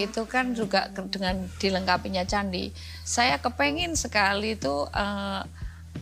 itu 0.00 0.24
kan 0.24 0.56
juga 0.56 0.88
dengan 0.88 1.44
dilengkapinya 1.60 2.24
candi. 2.24 2.72
Saya 3.04 3.36
kepengin 3.36 3.92
sekali 3.92 4.56
tuh 4.56 4.88
eh, 4.88 5.42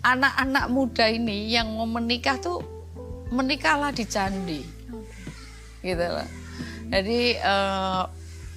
anak-anak 0.00 0.70
muda 0.70 1.10
ini 1.10 1.50
yang 1.50 1.74
mau 1.74 1.90
menikah 1.90 2.38
tuh 2.38 2.62
menikahlah 3.30 3.90
di 3.94 4.06
candi, 4.06 4.62
gitu 5.82 6.06
loh. 6.06 6.28
Jadi 6.90 7.20
eh, 7.34 8.02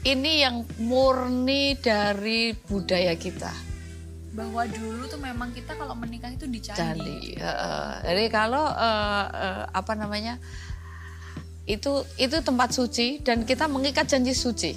ini 0.03 0.31
yang 0.45 0.61
murni 0.81 1.77
dari 1.81 2.53
budaya 2.53 3.17
kita. 3.17 3.53
Bahwa 4.33 4.65
dulu 4.65 5.05
tuh 5.05 5.21
memang 5.21 5.53
kita 5.53 5.77
kalau 5.77 5.93
menikah 5.93 6.29
itu 6.33 6.49
di 6.49 6.61
candi. 6.61 6.77
candi. 6.77 7.19
Heeh. 7.37 7.89
Jadi 8.05 8.25
kalau 8.29 8.65
eh, 8.69 9.25
eh, 9.29 9.63
apa 9.69 9.93
namanya 9.97 10.37
itu 11.63 12.03
itu 12.19 12.37
tempat 12.43 12.75
suci 12.75 13.23
dan 13.23 13.47
kita 13.47 13.71
mengikat 13.71 14.11
janji 14.11 14.35
suci 14.35 14.75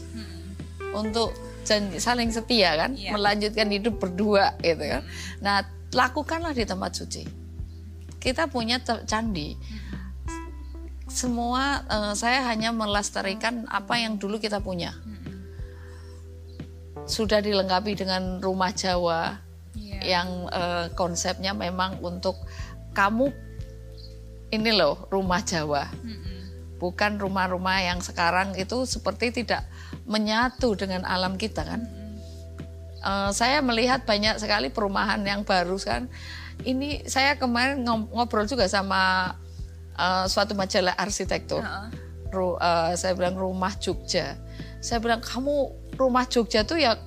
untuk 0.94 1.34
janji 1.66 1.98
saling 1.98 2.30
setia 2.30 2.78
kan, 2.78 2.94
Iya. 2.94 3.10
melanjutkan 3.10 3.66
hidup 3.74 3.98
berdua 3.98 4.54
gitu 4.62 4.86
kan. 4.86 5.02
Nah 5.42 5.66
lakukanlah 5.90 6.54
di 6.54 6.62
tempat 6.62 6.94
suci. 6.94 7.26
Kita 8.22 8.46
punya 8.46 8.78
candi. 8.82 9.58
Semua 11.10 11.82
eh, 11.86 12.12
saya 12.14 12.46
hanya 12.46 12.70
melestarikan 12.70 13.66
apa 13.66 13.98
yang 13.98 14.14
dulu 14.18 14.38
kita 14.38 14.62
punya. 14.62 14.94
Sudah 17.06 17.38
dilengkapi 17.38 17.94
dengan 17.94 18.42
rumah 18.42 18.74
Jawa, 18.74 19.38
Iya. 19.76 20.22
yang 20.22 20.28
eh, 20.50 20.86
konsepnya 20.94 21.50
memang 21.52 21.98
untuk 22.00 22.38
kamu 22.96 23.28
ini 24.48 24.70
loh 24.72 25.04
rumah 25.12 25.44
Jawa 25.44 25.84
bukan 26.76 27.16
rumah-rumah 27.16 27.82
yang 27.82 27.98
sekarang 28.04 28.52
itu 28.60 28.84
seperti 28.84 29.32
tidak 29.32 29.64
menyatu 30.04 30.76
dengan 30.76 31.02
alam 31.08 31.40
kita 31.40 31.64
kan 31.64 31.82
Eh, 33.06 33.30
saya 33.30 33.62
melihat 33.62 34.02
banyak 34.02 34.34
sekali 34.42 34.66
perumahan 34.66 35.22
yang 35.22 35.46
baru 35.46 35.78
kan 35.78 36.10
ini 36.66 37.06
saya 37.06 37.38
kemarin 37.38 37.86
ngobrol 37.86 38.48
juga 38.50 38.66
sama 38.66 39.30
eh, 39.94 40.26
suatu 40.26 40.58
majalah 40.58 40.98
arsitektur. 40.98 41.62
Ru- 42.34 42.58
eh, 42.58 42.98
saya 42.98 43.14
bilang 43.14 43.38
rumah 43.38 43.70
Jogja. 43.78 44.34
Saya 44.82 44.98
bilang 44.98 45.22
kamu 45.22 45.70
rumah 45.94 46.26
Jogja 46.26 46.66
tuh 46.66 46.82
ya 46.82 46.98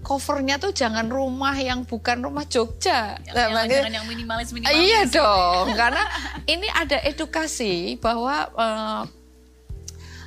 covernya 0.00 0.56
tuh 0.56 0.72
jangan 0.72 1.06
rumah 1.06 1.52
yang 1.54 1.84
bukan 1.84 2.24
rumah 2.24 2.48
Jogja. 2.48 3.20
Yang, 3.24 3.34
Nah, 3.36 3.44
yang, 3.44 3.52
makanya- 3.52 3.76
jangan 3.84 3.94
yang 4.00 4.06
minimalis 4.08 4.48
minimalis. 4.50 4.76
Iya 4.80 5.00
dong, 5.06 5.66
karena 5.76 6.04
ini 6.44 6.68
ada 6.72 6.98
edukasi 7.04 8.00
bahwa 8.00 8.36
eh, 8.48 9.02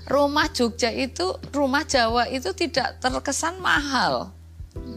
rumah 0.08 0.48
Jogja 0.52 0.92
itu, 0.92 1.26
rumah 1.50 1.84
Jawa 1.84 2.30
itu 2.30 2.52
tidak 2.54 3.00
terkesan 3.00 3.58
mahal. 3.60 4.30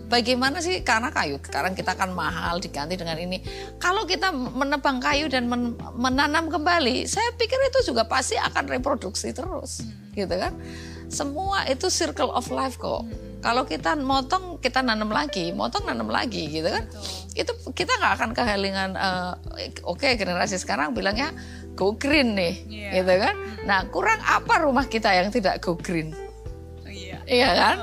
Bagaimana 0.08 0.64
sih? 0.64 0.80
Karena 0.80 1.12
kayu 1.12 1.36
sekarang 1.42 1.76
kita 1.76 1.92
kan 1.92 2.08
mahal 2.08 2.56
diganti 2.58 2.96
dengan 2.96 3.18
ini. 3.20 3.44
Kalau 3.76 4.08
kita 4.08 4.32
menebang 4.32 5.02
kayu 5.02 5.28
dan 5.28 5.50
men- 5.50 5.76
menanam 5.94 6.48
kembali, 6.48 7.04
saya 7.04 7.28
pikir 7.36 7.58
itu 7.68 7.92
juga 7.92 8.08
pasti 8.08 8.40
akan 8.40 8.72
reproduksi 8.72 9.36
terus, 9.36 9.84
gitu 10.16 10.32
kan? 10.32 10.56
Semua 11.12 11.68
itu 11.68 11.92
circle 11.92 12.32
of 12.32 12.48
life 12.48 12.80
kok. 12.80 13.04
Kalau 13.46 13.62
kita 13.62 13.94
motong, 13.94 14.59
kita 14.59 14.82
nanam 14.82 15.06
lagi, 15.06 15.54
motong 15.54 15.87
nanam 15.87 16.11
lagi, 16.11 16.50
gitu 16.50 16.66
kan? 16.66 16.82
Itu 17.38 17.54
kita 17.70 17.94
nggak 17.94 18.12
akan 18.18 18.30
kehalingan. 18.35 18.90
eh, 18.98 19.70
Oke, 19.87 20.18
generasi 20.18 20.59
sekarang 20.59 20.98
bilangnya 20.98 21.30
go 21.78 21.94
green 21.94 22.35
nih, 22.35 22.54
Iya. 22.66 22.90
gitu 22.98 23.14
kan? 23.22 23.35
Nah, 23.62 23.87
kurang 23.94 24.18
apa 24.26 24.66
rumah 24.66 24.90
kita 24.90 25.14
yang 25.14 25.30
tidak 25.30 25.62
go 25.62 25.78
green? 25.78 26.11
Iya. 26.90 27.22
Iya 27.22 27.51
kan? 27.55 27.76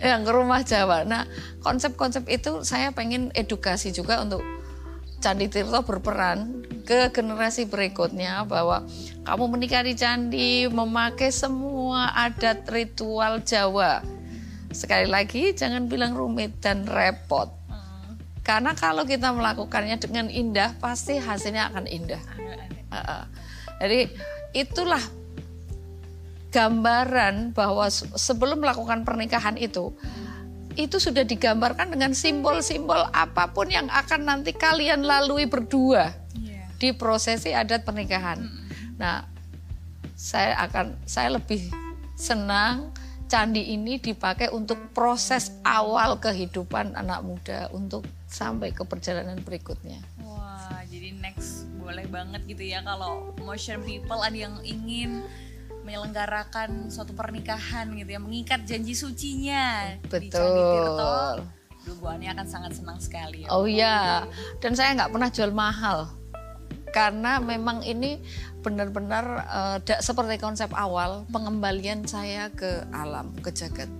Yang 0.00 0.20
ke 0.24 0.32
rumah 0.32 0.60
Jawa. 0.64 1.04
Nah, 1.04 1.28
konsep-konsep 1.60 2.24
itu 2.32 2.64
saya 2.64 2.88
pengen 2.96 3.28
edukasi 3.36 3.92
juga 3.92 4.24
untuk 4.24 4.40
Candi 5.20 5.52
Tirto 5.52 5.84
berperan 5.84 6.64
ke 6.84 7.12
generasi 7.12 7.68
berikutnya 7.68 8.44
bahwa 8.44 8.84
kamu 9.24 9.44
menikah 9.56 9.80
di 9.80 9.96
candi 9.96 10.68
memakai 10.68 11.32
semua 11.32 12.12
adat 12.12 12.68
ritual 12.68 13.40
Jawa. 13.40 14.04
Sekali 14.74 15.06
lagi 15.06 15.54
jangan 15.54 15.86
bilang 15.86 16.18
rumit 16.18 16.58
dan 16.58 16.84
repot. 16.84 17.48
Karena 18.44 18.76
kalau 18.76 19.08
kita 19.08 19.32
melakukannya 19.32 19.96
dengan 19.96 20.28
indah 20.28 20.76
pasti 20.76 21.16
hasilnya 21.16 21.72
akan 21.72 21.88
indah. 21.88 22.20
Jadi 23.80 24.12
itulah 24.52 25.00
gambaran 26.52 27.50
bahwa 27.50 27.90
se- 27.90 28.06
sebelum 28.14 28.62
melakukan 28.62 29.02
pernikahan 29.02 29.58
itu 29.58 29.90
itu 30.74 30.98
sudah 30.98 31.22
digambarkan 31.22 31.94
dengan 31.94 32.14
simbol-simbol 32.14 33.06
apa 33.14 33.50
pun 33.54 33.70
yang 33.70 33.86
akan 33.90 34.26
nanti 34.26 34.50
kalian 34.54 35.06
lalui 35.06 35.46
berdua 35.46 36.10
Iya. 36.34 36.66
di 36.82 36.90
prosesi 36.90 37.54
adat 37.54 37.86
pernikahan. 37.86 38.42
Nah, 38.98 39.22
saya 40.18 40.58
akan 40.66 40.98
saya 41.06 41.38
lebih 41.38 41.70
senang 42.18 42.90
candi 43.34 43.74
ini 43.74 43.98
dipakai 43.98 44.54
untuk 44.54 44.94
proses 44.94 45.50
awal 45.66 46.22
kehidupan 46.22 46.94
anak 46.94 47.26
muda 47.26 47.66
untuk 47.74 48.06
sampai 48.30 48.70
ke 48.70 48.86
perjalanan 48.86 49.42
berikutnya. 49.42 49.98
Wah, 50.22 50.86
jadi 50.86 51.18
next 51.18 51.66
boleh 51.82 52.06
banget 52.06 52.46
gitu 52.46 52.62
ya 52.62 52.86
kalau 52.86 53.34
motion 53.42 53.82
people 53.82 54.22
ada 54.22 54.38
yang 54.38 54.54
ingin 54.62 55.26
menyelenggarakan 55.82 56.94
suatu 56.94 57.10
pernikahan 57.10 57.90
gitu 57.98 58.14
ya, 58.14 58.22
mengikat 58.22 58.62
janji 58.70 58.94
sucinya 58.94 59.98
di 60.06 60.30
Candi 60.30 60.62
Tirto. 60.62 61.18
Betul. 61.90 62.06
Akan 62.06 62.46
sangat 62.46 62.78
senang 62.78 63.02
sekali 63.02 63.42
ya. 63.42 63.50
Oh 63.50 63.66
iya, 63.66 64.30
dan 64.62 64.78
saya 64.78 64.94
nggak 64.94 65.10
pernah 65.10 65.28
jual 65.34 65.50
mahal 65.50 66.06
karena 66.94 67.42
memang 67.42 67.82
ini 67.82 68.22
benar-benar 68.64 69.24
da- 69.84 70.00
seperti 70.00 70.40
konsep 70.40 70.72
awal 70.72 71.28
pengembalian 71.28 72.08
saya 72.08 72.48
ke 72.48 72.88
alam, 72.90 73.36
ke 73.38 73.52
jagat. 73.52 73.92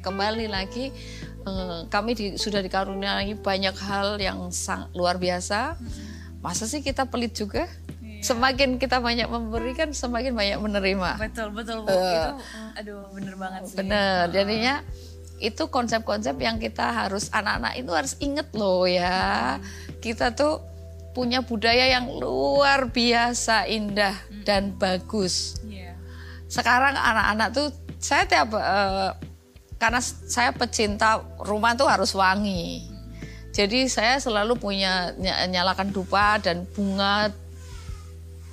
Kembali 0.00 0.46
lagi 0.46 0.94
eh, 1.42 1.80
kami 1.90 2.14
di- 2.14 2.34
sudah 2.38 2.62
dikaruniai 2.62 3.34
banyak 3.34 3.74
hal 3.82 4.22
yang 4.22 4.46
sang, 4.54 4.86
luar 4.94 5.18
biasa. 5.18 5.74
Masa 6.38 6.70
sih 6.70 6.82
kita 6.82 7.06
pelit 7.06 7.34
juga? 7.34 7.66
Semakin 8.22 8.78
kita 8.78 9.02
banyak 9.02 9.26
memberikan, 9.26 9.90
semakin 9.90 10.30
banyak 10.30 10.58
menerima. 10.62 11.18
Betul, 11.18 11.50
betul 11.50 11.82
Bu. 11.82 11.90
Itu 11.90 12.30
aduh 12.78 13.10
bener 13.10 13.34
banget 13.34 13.60
sih. 13.66 13.76
Bener, 13.82 14.30
jadinya 14.30 14.74
itu 15.42 15.66
konsep-konsep 15.66 16.38
yang 16.38 16.62
kita 16.62 16.86
harus 16.94 17.26
anak-anak 17.34 17.74
itu 17.74 17.90
harus 17.90 18.14
inget 18.22 18.46
loh 18.54 18.86
ya. 18.86 19.58
Kita 19.98 20.30
tuh 20.30 20.62
punya 21.12 21.44
budaya 21.44 21.92
yang 21.92 22.08
luar 22.08 22.88
biasa 22.88 23.68
indah 23.68 24.16
dan 24.48 24.72
bagus. 24.76 25.60
Iya. 25.64 25.92
Sekarang 26.48 26.96
anak-anak 26.96 27.48
tuh 27.52 27.68
saya 28.00 28.24
tiap 28.24 28.52
eh, 28.56 29.10
karena 29.76 30.00
saya 30.02 30.50
pecinta 30.56 31.20
rumah 31.44 31.76
tuh 31.76 31.86
harus 31.86 32.12
wangi. 32.16 32.88
Jadi 33.52 33.84
saya 33.92 34.16
selalu 34.16 34.56
punya 34.56 35.12
ny- 35.20 35.52
nyalakan 35.52 35.92
dupa 35.92 36.40
dan 36.40 36.64
bunga 36.72 37.28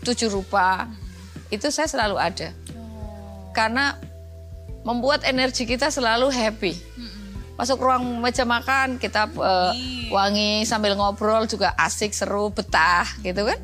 tujuh 0.03 0.27
rupa. 0.27 0.91
Itu 1.47 1.71
saya 1.71 1.87
selalu 1.87 2.19
ada. 2.19 2.51
Oh. 2.75 3.49
Karena 3.55 3.95
membuat 4.83 5.23
energi 5.23 5.63
kita 5.63 5.87
selalu 5.87 6.27
happy. 6.27 6.73
Masuk 7.59 7.83
ruang 7.83 8.23
meja 8.23 8.47
makan 8.47 8.95
kita 8.95 9.27
eh, 9.27 9.71
wangi 10.07 10.63
sambil 10.63 10.95
ngobrol 10.95 11.43
juga 11.43 11.75
asik 11.75 12.15
seru 12.15 12.55
betah 12.55 13.03
gitu 13.19 13.43
kan. 13.43 13.59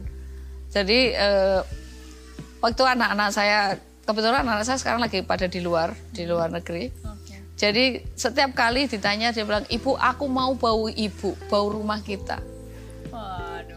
Jadi 0.75 1.15
eh, 1.15 1.63
waktu 2.59 2.83
anak-anak 2.83 3.29
saya 3.31 3.79
kebetulan 4.03 4.43
anak 4.43 4.67
saya 4.67 4.75
sekarang 4.75 4.99
lagi 4.99 5.23
pada 5.23 5.47
di 5.47 5.63
luar 5.63 5.95
di 6.11 6.27
luar 6.27 6.51
negeri. 6.51 6.91
Jadi 7.55 8.03
setiap 8.19 8.51
kali 8.51 8.91
ditanya 8.91 9.31
dia 9.31 9.47
bilang 9.47 9.63
ibu 9.71 9.95
aku 9.95 10.27
mau 10.27 10.51
bau 10.59 10.91
ibu 10.91 11.31
bau 11.47 11.71
rumah 11.71 12.03
kita. 12.03 12.54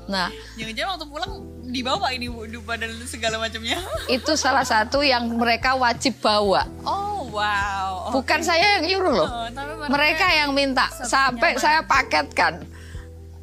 Nah 0.09 0.33
Jangan-jangan 0.57 0.91
waktu 0.97 1.07
pulang 1.07 1.33
dibawa 1.69 2.09
ini 2.17 2.27
Bu 2.33 2.49
dupa 2.49 2.81
dan 2.81 2.91
segala 3.05 3.37
macamnya. 3.37 3.77
itu 4.17 4.33
salah 4.35 4.65
satu 4.65 5.05
yang 5.05 5.29
mereka 5.37 5.77
wajib 5.77 6.17
bawa. 6.25 6.65
Oh, 6.83 7.29
wow. 7.29 8.09
Bukan 8.11 8.41
saya 8.41 8.81
yang 8.81 8.89
nyuruh 8.89 9.15
loh. 9.15 9.29
Oh, 9.29 9.49
tapi 9.53 9.73
mereka, 9.77 9.93
mereka 9.93 10.27
yang 10.33 10.51
minta. 10.57 10.87
sampai 11.05 11.61
saya 11.61 11.85
paketkan. 11.85 12.65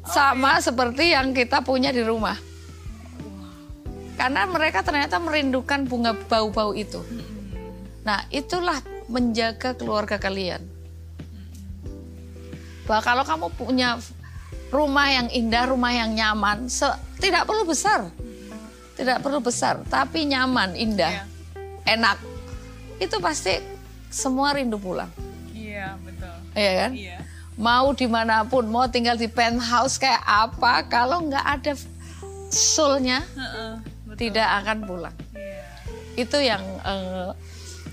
Sama 0.06 0.58
seperti 0.62 1.14
yang 1.14 1.34
kita 1.34 1.62
punya 1.62 1.90
di 1.90 2.02
rumah. 2.02 2.38
Karena 4.16 4.46
mereka 4.46 4.82
ternyata 4.82 5.18
merindukan 5.22 5.86
bunga 5.86 6.14
bau-bau 6.14 6.74
itu. 6.74 7.02
Nah 8.06 8.22
itulah 8.30 8.78
menjaga 9.06 9.74
keluarga 9.74 10.18
kalian. 10.18 10.62
Bahwa 12.86 13.02
kalau 13.02 13.24
kamu 13.26 13.46
punya 13.58 13.98
rumah 14.68 15.06
yang 15.08 15.28
indah 15.28 15.64
rumah 15.66 15.90
yang 15.90 16.10
nyaman 16.12 16.66
se- 16.66 16.98
tidak 17.16 17.44
perlu 17.44 17.64
besar 17.64 18.10
tidak 18.94 19.20
perlu 19.20 19.38
besar 19.38 19.80
tapi 19.86 20.24
nyaman 20.24 20.74
indah 20.74 21.22
enak 21.84 22.18
itu 22.96 23.16
pasti 23.18 23.60
semua 24.08 24.52
rindu 24.52 24.76
pulang 24.76 25.10
Iya, 25.52 25.92
betul. 26.00 26.34
Iya 26.56 26.72
kan? 26.72 26.90
Iya. 26.96 27.18
Mau 27.56 27.92
di 27.92 28.08
mana 28.08 28.44
pun, 28.44 28.64
mau 28.64 28.88
tinggal 28.88 29.12
di 29.12 29.28
penthouse 29.28 30.00
kayak 30.00 30.24
apa, 30.24 30.88
kalau 30.88 31.20
nggak 31.22 31.44
ada 31.44 31.72
soulnya 32.48 33.20
Heeh, 33.36 33.72
betul. 34.08 34.16
tidak 34.16 34.48
akan 34.64 34.78
pulang. 34.84 35.16
Iya. 35.32 35.64
Itu 36.16 36.38
yang 36.40 36.64
eh, 36.80 37.28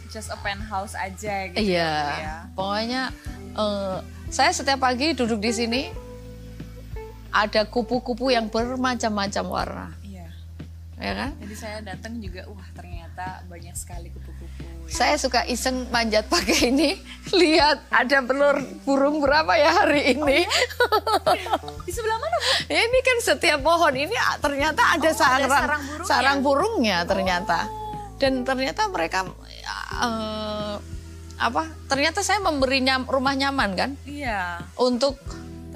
Just 0.07 0.31
a 0.31 0.39
penthouse 0.39 0.95
aja 0.95 1.51
gitu. 1.51 1.59
iya. 1.59 1.91
ya. 2.15 2.35
Pokoknya 2.55 3.11
eh, 3.51 3.97
saya 4.31 4.55
setiap 4.55 4.79
pagi 4.79 5.11
duduk 5.11 5.39
di 5.39 5.51
sini 5.51 5.81
ada 7.33 7.65
kupu-kupu 7.65 8.29
yang 8.29 8.45
bermacam-macam 8.47 9.43
warna, 9.43 9.87
Iya. 9.99 10.29
ya 10.95 11.11
kan? 11.17 11.31
Jadi 11.41 11.55
saya 11.57 11.77
datang 11.81 12.17
juga, 12.17 12.45
wah 12.45 12.69
ternyata 12.71 13.01
banyak 13.43 13.73
sekali 13.73 14.07
kupu-kupu. 14.07 14.61
ya. 14.61 14.71
Saya 14.85 15.15
suka 15.17 15.41
iseng 15.43 15.89
manjat 15.89 16.27
pakai 16.27 16.69
ini, 16.69 16.93
lihat 17.33 17.89
ada 17.89 18.21
telur 18.21 18.57
burung 18.83 19.17
berapa 19.17 19.49
ya 19.55 19.71
hari 19.73 20.13
ini. 20.13 20.45
Di 21.81 21.91
sebelah 21.91 22.17
mana? 22.17 22.37
Ya, 22.67 22.79
ini 22.85 22.99
kan 23.01 23.17
setiap 23.19 23.59
pohon 23.59 23.93
ini 23.93 24.13
ah, 24.13 24.37
ternyata 24.37 24.93
ada 24.93 25.09
sarang 25.09 25.49
sarang 25.49 25.81
burungnya. 25.83 26.05
sarang 26.05 26.37
burungnya 26.39 26.97
ternyata. 27.03 27.59
Dan 28.15 28.45
ternyata 28.45 28.87
mereka 28.87 29.25
eh, 29.99 30.75
apa? 31.35 31.63
Ternyata 31.87 32.21
saya 32.21 32.39
memberinya 32.39 33.01
rumah 33.03 33.33
nyaman 33.33 33.69
kan 33.73 33.91
Iya. 34.05 34.61
untuk 34.77 35.17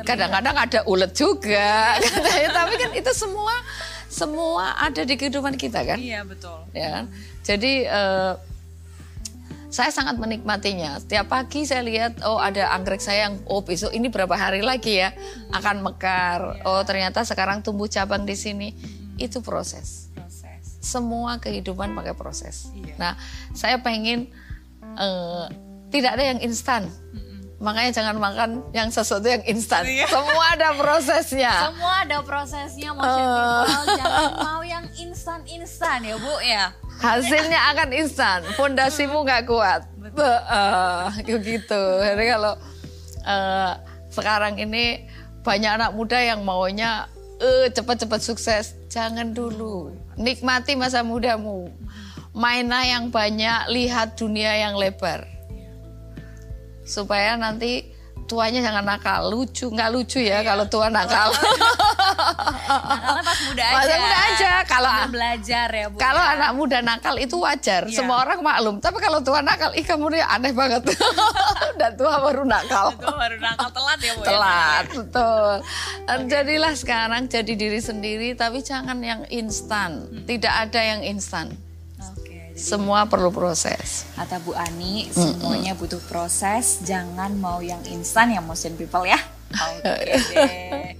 kadang-kadang 0.06 0.56
ada 0.56 0.80
ulet 0.86 1.12
juga 1.14 1.96
katanya. 2.04 2.50
Tapi 2.54 2.74
kan 2.78 2.92
itu 2.94 3.12
semua 3.16 3.54
semua 4.08 4.74
ada 4.80 5.04
di 5.04 5.14
kehidupan 5.14 5.60
kita 5.60 5.84
kan 5.84 6.00
Iya, 6.00 6.26
betul. 6.26 6.66
ya 6.74 6.88
kan? 7.02 7.06
Jadi 7.44 7.86
eh, 7.86 8.34
saya 9.68 9.92
sangat 9.92 10.16
menikmatinya. 10.16 10.98
Setiap 11.04 11.28
pagi 11.28 11.68
saya 11.68 11.84
lihat 11.84 12.24
oh 12.24 12.40
ada 12.40 12.72
anggrek 12.72 13.04
saya 13.04 13.28
yang 13.30 13.36
oh 13.46 13.62
besok 13.62 13.92
ini 13.92 14.08
berapa 14.08 14.32
hari 14.34 14.64
lagi 14.64 15.04
ya 15.04 15.12
akan 15.52 15.84
mekar. 15.84 16.64
Oh 16.64 16.82
ternyata 16.88 17.22
sekarang 17.28 17.62
tumbuh 17.62 17.86
cabang 17.86 18.24
di 18.24 18.34
sini. 18.34 18.72
Itu 19.20 19.44
proses. 19.44 20.08
Proses. 20.16 20.80
Semua 20.80 21.38
kehidupan 21.38 21.92
pakai 21.94 22.16
proses. 22.16 22.72
Iya. 22.74 22.96
Nah, 22.96 23.14
saya 23.52 23.84
pengen 23.84 24.32
eh, 24.96 25.46
tidak 25.92 26.16
ada 26.16 26.24
yang 26.26 26.40
instan. 26.42 26.88
Makanya 27.58 27.92
jangan 27.92 28.16
makan 28.22 28.50
yang 28.70 28.94
sesuatu 28.94 29.26
yang 29.26 29.42
instan. 29.50 29.82
Iya. 29.82 30.06
Semua 30.14 30.46
ada 30.54 30.70
prosesnya. 30.78 31.54
Semua 31.74 31.94
ada 32.06 32.18
prosesnya, 32.22 32.90
motion 32.94 33.18
people. 33.18 33.66
Jangan 33.98 34.32
mau 34.46 34.62
yang 34.62 34.86
instan-instan 34.94 36.06
ya, 36.06 36.16
Bu 36.22 36.36
ya. 36.42 36.66
hasilnya 36.98 37.62
akan 37.78 37.90
instan 37.94 38.42
fondasimu 38.58 39.22
nggak 39.22 39.46
kuat 39.46 39.86
Bah, 40.18 41.14
gitu 41.30 41.84
jadi 42.02 42.24
kalau 42.34 42.58
eh, 43.22 43.74
sekarang 44.10 44.58
ini 44.58 45.06
banyak 45.46 45.78
anak 45.78 45.94
muda 45.94 46.18
yang 46.18 46.42
maunya 46.42 47.06
eh 47.38 47.70
cepat-cepat 47.70 48.18
sukses 48.26 48.74
jangan 48.90 49.30
dulu 49.30 49.94
nikmati 50.18 50.74
masa 50.74 51.06
mudamu 51.06 51.70
mainlah 52.34 52.82
yang 52.82 53.14
banyak 53.14 53.70
lihat 53.70 54.18
dunia 54.18 54.58
yang 54.58 54.74
lebar 54.74 55.30
supaya 56.88 57.36
nanti 57.36 57.84
tuanya 58.28 58.60
jangan 58.60 58.84
nakal 58.84 59.32
lucu 59.32 59.68
nggak 59.68 59.90
lucu 59.92 60.20
ya 60.20 60.44
kalau 60.44 60.68
tua 60.68 60.88
nakal 60.90 61.32
Nakalnya 62.68 63.24
pas 63.24 63.40
muda 63.48 63.64
aja. 63.64 63.76
Masa 63.78 63.96
muda 63.96 64.18
aja. 64.20 64.52
Kalau 64.68 64.92
belajar 65.12 65.68
ya, 65.72 65.86
Bu. 65.88 65.96
Kalau 65.96 66.24
ya. 66.24 66.34
anak 66.36 66.52
muda 66.56 66.78
nakal 66.84 67.16
itu 67.16 67.36
wajar, 67.40 67.88
Iya. 67.88 67.96
semua 67.96 68.20
orang 68.24 68.40
maklum. 68.44 68.76
Tapi 68.84 68.98
kalau 69.00 69.20
tua 69.24 69.40
nakal, 69.40 69.72
ih 69.76 69.86
kamu 69.86 70.18
nih 70.18 70.24
aneh 70.24 70.52
banget. 70.52 70.84
Dan 71.80 71.96
tua 71.96 72.20
baru 72.20 72.44
nakal. 72.44 72.92
Itu 72.96 73.08
baru 73.08 73.38
nakal 73.40 73.70
telat 73.72 74.00
ya, 74.02 74.12
Bu. 74.18 74.22
ya? 74.24 74.28
Telat, 74.28 74.86
betul. 74.92 75.52
Dan 76.04 76.20
Jadilah 76.28 76.74
sekarang 76.76 77.24
jadi 77.28 77.54
diri 77.56 77.80
sendiri, 77.80 78.30
tapi 78.36 78.60
jangan 78.60 79.00
yang 79.00 79.24
instan. 79.32 80.26
Tidak 80.28 80.54
ada 80.68 80.82
yang 80.84 81.02
instan. 81.08 81.56
Jadi 82.58 82.74
Semua 82.74 83.06
perlu 83.06 83.30
proses. 83.30 84.10
Kata 84.18 84.42
Bu 84.42 84.58
Ani, 84.58 85.06
semuanya 85.14 85.78
butuh 85.78 86.02
proses. 86.10 86.82
Jangan 86.82 87.38
mau 87.38 87.62
yang 87.62 87.86
instan, 87.86 88.34
yang 88.34 88.50
motion 88.50 88.74
people 88.74 89.06
ya. 89.06 89.22
Oke 89.54 90.18
deh. 90.34 90.98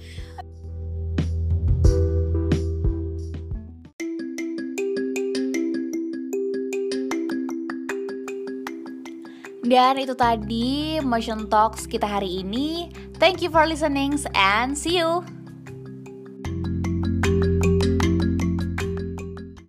Dan 9.68 10.00
itu 10.00 10.14
tadi 10.14 11.02
Motion 11.02 11.50
Talks 11.50 11.90
kita 11.90 12.06
hari 12.06 12.46
ini. 12.46 12.88
Thank 13.18 13.42
you 13.42 13.50
for 13.50 13.66
listening 13.66 14.14
and 14.32 14.78
see 14.78 15.02
you. 15.02 15.26